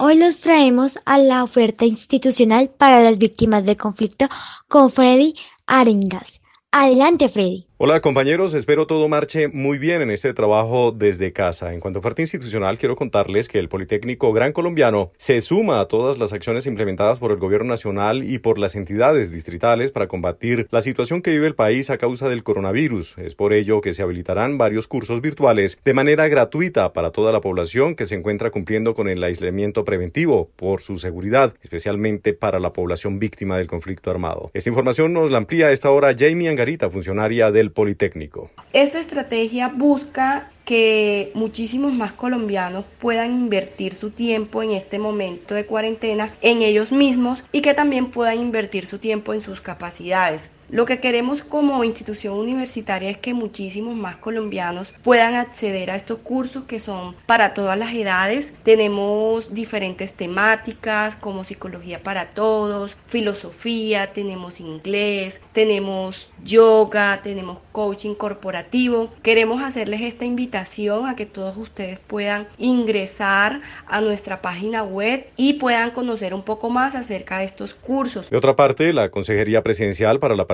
Hoy 0.00 0.18
los 0.18 0.40
traemos 0.40 0.98
a 1.06 1.18
la 1.18 1.42
oferta 1.42 1.86
institucional 1.86 2.68
para 2.68 3.02
las 3.02 3.18
víctimas 3.18 3.64
de 3.64 3.76
conflicto 3.76 4.28
con 4.68 4.90
Freddy 4.90 5.34
Arengas. 5.66 6.42
Adelante, 6.70 7.28
Freddy. 7.30 7.67
Hola 7.80 8.00
compañeros, 8.00 8.54
espero 8.54 8.88
todo 8.88 9.08
marche 9.08 9.46
muy 9.46 9.78
bien 9.78 10.02
en 10.02 10.10
este 10.10 10.34
trabajo 10.34 10.90
desde 10.90 11.32
casa. 11.32 11.72
En 11.72 11.78
cuanto 11.78 11.98
a 11.98 12.00
oferta 12.00 12.20
institucional, 12.22 12.76
quiero 12.76 12.96
contarles 12.96 13.46
que 13.46 13.60
el 13.60 13.68
Politécnico 13.68 14.32
Gran 14.32 14.50
Colombiano 14.50 15.12
se 15.16 15.40
suma 15.40 15.78
a 15.78 15.84
todas 15.84 16.18
las 16.18 16.32
acciones 16.32 16.66
implementadas 16.66 17.20
por 17.20 17.30
el 17.30 17.36
Gobierno 17.36 17.68
Nacional 17.68 18.24
y 18.28 18.40
por 18.40 18.58
las 18.58 18.74
entidades 18.74 19.30
distritales 19.30 19.92
para 19.92 20.08
combatir 20.08 20.66
la 20.72 20.80
situación 20.80 21.22
que 21.22 21.30
vive 21.30 21.46
el 21.46 21.54
país 21.54 21.88
a 21.90 21.98
causa 21.98 22.28
del 22.28 22.42
coronavirus. 22.42 23.16
Es 23.18 23.36
por 23.36 23.52
ello 23.52 23.80
que 23.80 23.92
se 23.92 24.02
habilitarán 24.02 24.58
varios 24.58 24.88
cursos 24.88 25.20
virtuales 25.20 25.78
de 25.84 25.94
manera 25.94 26.26
gratuita 26.26 26.92
para 26.92 27.12
toda 27.12 27.30
la 27.30 27.40
población 27.40 27.94
que 27.94 28.06
se 28.06 28.16
encuentra 28.16 28.50
cumpliendo 28.50 28.96
con 28.96 29.08
el 29.08 29.22
aislamiento 29.22 29.84
preventivo 29.84 30.50
por 30.56 30.82
su 30.82 30.96
seguridad, 30.96 31.54
especialmente 31.62 32.32
para 32.32 32.58
la 32.58 32.72
población 32.72 33.20
víctima 33.20 33.56
del 33.56 33.68
conflicto 33.68 34.10
armado. 34.10 34.50
Esta 34.52 34.68
información 34.68 35.12
nos 35.12 35.30
la 35.30 35.38
amplía 35.38 35.68
a 35.68 35.72
esta 35.72 35.92
hora 35.92 36.12
Jamie 36.18 36.48
Angarita, 36.48 36.90
funcionaria 36.90 37.52
del 37.52 37.67
Politécnico. 37.70 38.50
Esta 38.72 39.00
estrategia 39.00 39.68
busca 39.68 40.50
que 40.64 41.32
muchísimos 41.34 41.94
más 41.94 42.12
colombianos 42.12 42.84
puedan 42.98 43.32
invertir 43.32 43.94
su 43.94 44.10
tiempo 44.10 44.62
en 44.62 44.72
este 44.72 44.98
momento 44.98 45.54
de 45.54 45.64
cuarentena 45.64 46.34
en 46.42 46.60
ellos 46.60 46.92
mismos 46.92 47.42
y 47.52 47.62
que 47.62 47.72
también 47.72 48.10
puedan 48.10 48.38
invertir 48.38 48.84
su 48.84 48.98
tiempo 48.98 49.32
en 49.32 49.40
sus 49.40 49.62
capacidades. 49.62 50.50
Lo 50.70 50.84
que 50.84 51.00
queremos 51.00 51.42
como 51.42 51.82
institución 51.82 52.34
universitaria 52.34 53.08
es 53.08 53.16
que 53.16 53.32
muchísimos 53.32 53.96
más 53.96 54.16
colombianos 54.16 54.94
puedan 55.02 55.34
acceder 55.34 55.90
a 55.90 55.96
estos 55.96 56.18
cursos 56.18 56.64
que 56.64 56.78
son 56.78 57.16
para 57.24 57.54
todas 57.54 57.78
las 57.78 57.94
edades. 57.94 58.52
Tenemos 58.64 59.54
diferentes 59.54 60.12
temáticas 60.12 61.16
como 61.16 61.44
psicología 61.44 62.02
para 62.02 62.28
todos, 62.28 62.98
filosofía, 63.06 64.12
tenemos 64.12 64.60
inglés, 64.60 65.40
tenemos 65.52 66.28
yoga, 66.44 67.20
tenemos 67.22 67.58
coaching 67.72 68.14
corporativo. 68.14 69.10
Queremos 69.22 69.62
hacerles 69.62 70.02
esta 70.02 70.26
invitación 70.26 71.06
a 71.06 71.16
que 71.16 71.24
todos 71.24 71.56
ustedes 71.56 71.98
puedan 71.98 72.46
ingresar 72.58 73.62
a 73.86 74.02
nuestra 74.02 74.42
página 74.42 74.82
web 74.82 75.26
y 75.38 75.54
puedan 75.54 75.92
conocer 75.92 76.34
un 76.34 76.42
poco 76.42 76.68
más 76.68 76.94
acerca 76.94 77.38
de 77.38 77.46
estos 77.46 77.72
cursos. 77.72 78.28
De 78.28 78.36
otra 78.36 78.54
parte, 78.54 78.92
la 78.92 79.10
Consejería 79.10 79.62
Presidencial 79.62 80.18
para 80.18 80.36
la 80.36 80.46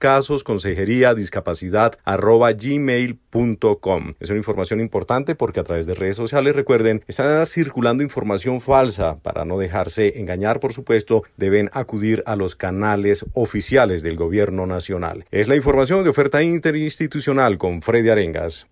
Es 3.33 4.31
una 4.31 4.39
información 4.39 4.81
importante 4.81 5.35
porque 5.35 5.61
a 5.61 5.65
través 5.65 5.87
de 5.87 5.95
redes 5.95 6.17
sociales, 6.17 6.57
recuerden, 6.57 7.03
está 7.07 7.45
circulando 7.47 8.03
información 8.03 8.61
falsa. 8.61 9.19
Para 9.19 9.45
no 9.45 9.59
dejarse 9.59 10.19
engañar, 10.19 10.61
por 10.61 10.73
supuesto, 10.73 11.23
deben 11.37 11.71
acudir 11.73 12.23
a 12.27 12.37
los 12.37 12.57
canales 12.57 13.25
oficiales 13.35 14.03
del 14.03 14.17
gobierno 14.17 14.67
nacional. 14.67 15.25
Es 15.31 15.49
la 15.49 15.57
información 15.57 16.03
de 16.03 16.11
oferta 16.11 16.43
interinstitucional 16.43 17.59
con 17.59 17.83
Freddy 17.83 18.09
Arengas. 18.09 18.67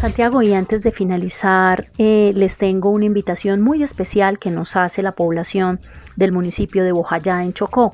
Santiago, 0.00 0.42
y 0.42 0.54
antes 0.54 0.82
de 0.84 0.92
finalizar, 0.92 1.88
eh, 1.98 2.30
les 2.34 2.56
tengo 2.56 2.90
una 2.90 3.04
invitación 3.04 3.60
muy 3.60 3.82
especial 3.82 4.38
que 4.38 4.50
nos 4.50 4.76
hace 4.76 5.02
la 5.02 5.12
población 5.12 5.80
del 6.14 6.30
municipio 6.30 6.84
de 6.84 6.92
Bojayá, 6.92 7.42
en 7.42 7.52
Chocó. 7.52 7.92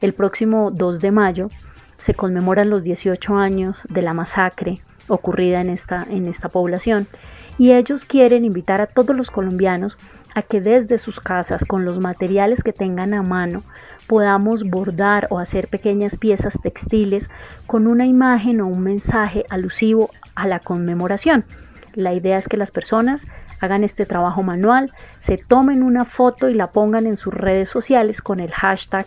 El 0.00 0.14
próximo 0.14 0.72
2 0.72 1.00
de 1.00 1.12
mayo 1.12 1.48
se 2.04 2.12
conmemoran 2.12 2.68
los 2.68 2.82
18 2.82 3.38
años 3.38 3.80
de 3.88 4.02
la 4.02 4.12
masacre 4.12 4.78
ocurrida 5.08 5.62
en 5.62 5.70
esta, 5.70 6.06
en 6.10 6.26
esta 6.26 6.50
población 6.50 7.06
y 7.56 7.72
ellos 7.72 8.04
quieren 8.04 8.44
invitar 8.44 8.82
a 8.82 8.86
todos 8.86 9.16
los 9.16 9.30
colombianos 9.30 9.96
a 10.34 10.42
que 10.42 10.60
desde 10.60 10.98
sus 10.98 11.18
casas, 11.18 11.64
con 11.64 11.86
los 11.86 12.00
materiales 12.00 12.62
que 12.62 12.74
tengan 12.74 13.14
a 13.14 13.22
mano, 13.22 13.62
podamos 14.06 14.64
bordar 14.64 15.28
o 15.30 15.38
hacer 15.38 15.68
pequeñas 15.68 16.18
piezas 16.18 16.60
textiles 16.60 17.30
con 17.66 17.86
una 17.86 18.04
imagen 18.04 18.60
o 18.60 18.66
un 18.66 18.82
mensaje 18.82 19.46
alusivo 19.48 20.10
a 20.34 20.46
la 20.46 20.58
conmemoración. 20.58 21.46
La 21.94 22.12
idea 22.12 22.36
es 22.36 22.48
que 22.48 22.58
las 22.58 22.70
personas 22.70 23.24
hagan 23.60 23.82
este 23.82 24.04
trabajo 24.04 24.42
manual, 24.42 24.92
se 25.20 25.38
tomen 25.38 25.82
una 25.82 26.04
foto 26.04 26.50
y 26.50 26.54
la 26.54 26.70
pongan 26.70 27.06
en 27.06 27.16
sus 27.16 27.32
redes 27.32 27.70
sociales 27.70 28.20
con 28.20 28.40
el 28.40 28.50
hashtag 28.50 29.06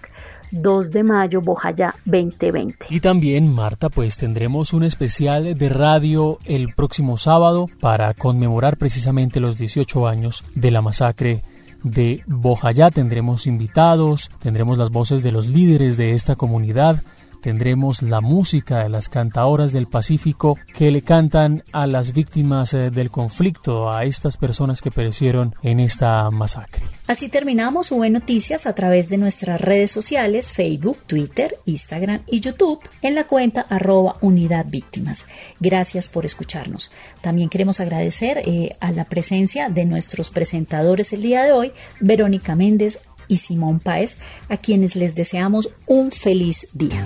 2 0.52 0.92
de 0.92 1.04
mayo 1.04 1.42
Bojayá 1.42 1.94
2020. 2.06 2.86
Y 2.90 3.00
también, 3.00 3.54
Marta, 3.54 3.90
pues 3.90 4.18
tendremos 4.18 4.74
un 4.74 4.84
especial 4.84 5.58
de 5.58 5.70
radio 5.70 6.40
el 6.46 6.74
próximo 6.74 7.18
sábado 7.18 7.68
para 7.80 8.14
conmemorar 8.14 8.78
precisamente 8.78 9.40
los 9.40 9.58
18 9.58 10.08
años 10.08 10.44
de 10.56 10.72
la 10.72 10.82
masacre 10.82 11.42
de 11.84 12.24
Bojayá. 12.28 12.92
Tendremos 12.92 13.48
invitados, 13.48 14.30
tendremos 14.42 14.78
las 14.78 14.92
voces 14.92 15.24
de 15.24 15.32
los 15.32 15.48
líderes 15.48 15.98
de 15.98 16.14
esta 16.14 16.36
comunidad, 16.36 17.02
tendremos 17.42 18.02
la 18.02 18.22
música 18.22 18.84
de 18.84 18.90
las 18.90 19.10
cantadoras 19.10 19.72
del 19.72 19.88
Pacífico 19.88 20.58
que 20.74 20.92
le 20.92 21.02
cantan 21.02 21.64
a 21.72 21.88
las 21.88 22.14
víctimas 22.14 22.74
eh, 22.74 22.90
del 22.90 23.10
conflicto, 23.10 23.92
a 23.92 24.06
estas 24.06 24.38
personas 24.38 24.82
que 24.82 24.92
perecieron 24.92 25.56
en 25.64 25.80
esta 25.80 26.30
masacre. 26.30 26.84
Así 27.08 27.30
terminamos 27.30 27.92
UV 27.92 28.10
Noticias 28.10 28.66
a 28.66 28.76
través 28.76 29.08
de 29.08 29.18
nuestras 29.18 29.62
redes 29.62 29.92
sociales, 29.92 30.52
Facebook, 30.52 30.98
Twitter, 31.08 31.58
Instagram 31.66 32.20
y 32.28 32.42
YouTube 32.42 32.82
en 33.02 33.16
la 33.16 33.26
cuenta 33.26 33.62
arroba 33.62 34.18
unidad 34.22 34.66
víctimas. 34.68 35.26
Gracias 35.60 36.08
por 36.08 36.26
escucharnos. 36.26 36.92
También 37.22 37.50
queremos 37.50 37.80
agradecer 37.80 38.40
eh, 38.40 38.76
a 38.80 38.92
la 38.92 39.06
presencia 39.06 39.70
de 39.70 39.86
nuestros 39.86 40.30
presentadores 40.30 41.14
el 41.14 41.22
día 41.22 41.44
de 41.44 41.52
hoy, 41.54 41.72
Verónica 42.00 42.56
Méndez 42.56 43.00
y 43.28 43.38
Simón 43.38 43.80
Páez, 43.80 44.18
a 44.50 44.58
quienes 44.58 44.96
les 44.96 45.16
deseamos 45.16 45.70
un 45.86 46.12
feliz 46.12 46.68
día. 46.74 47.06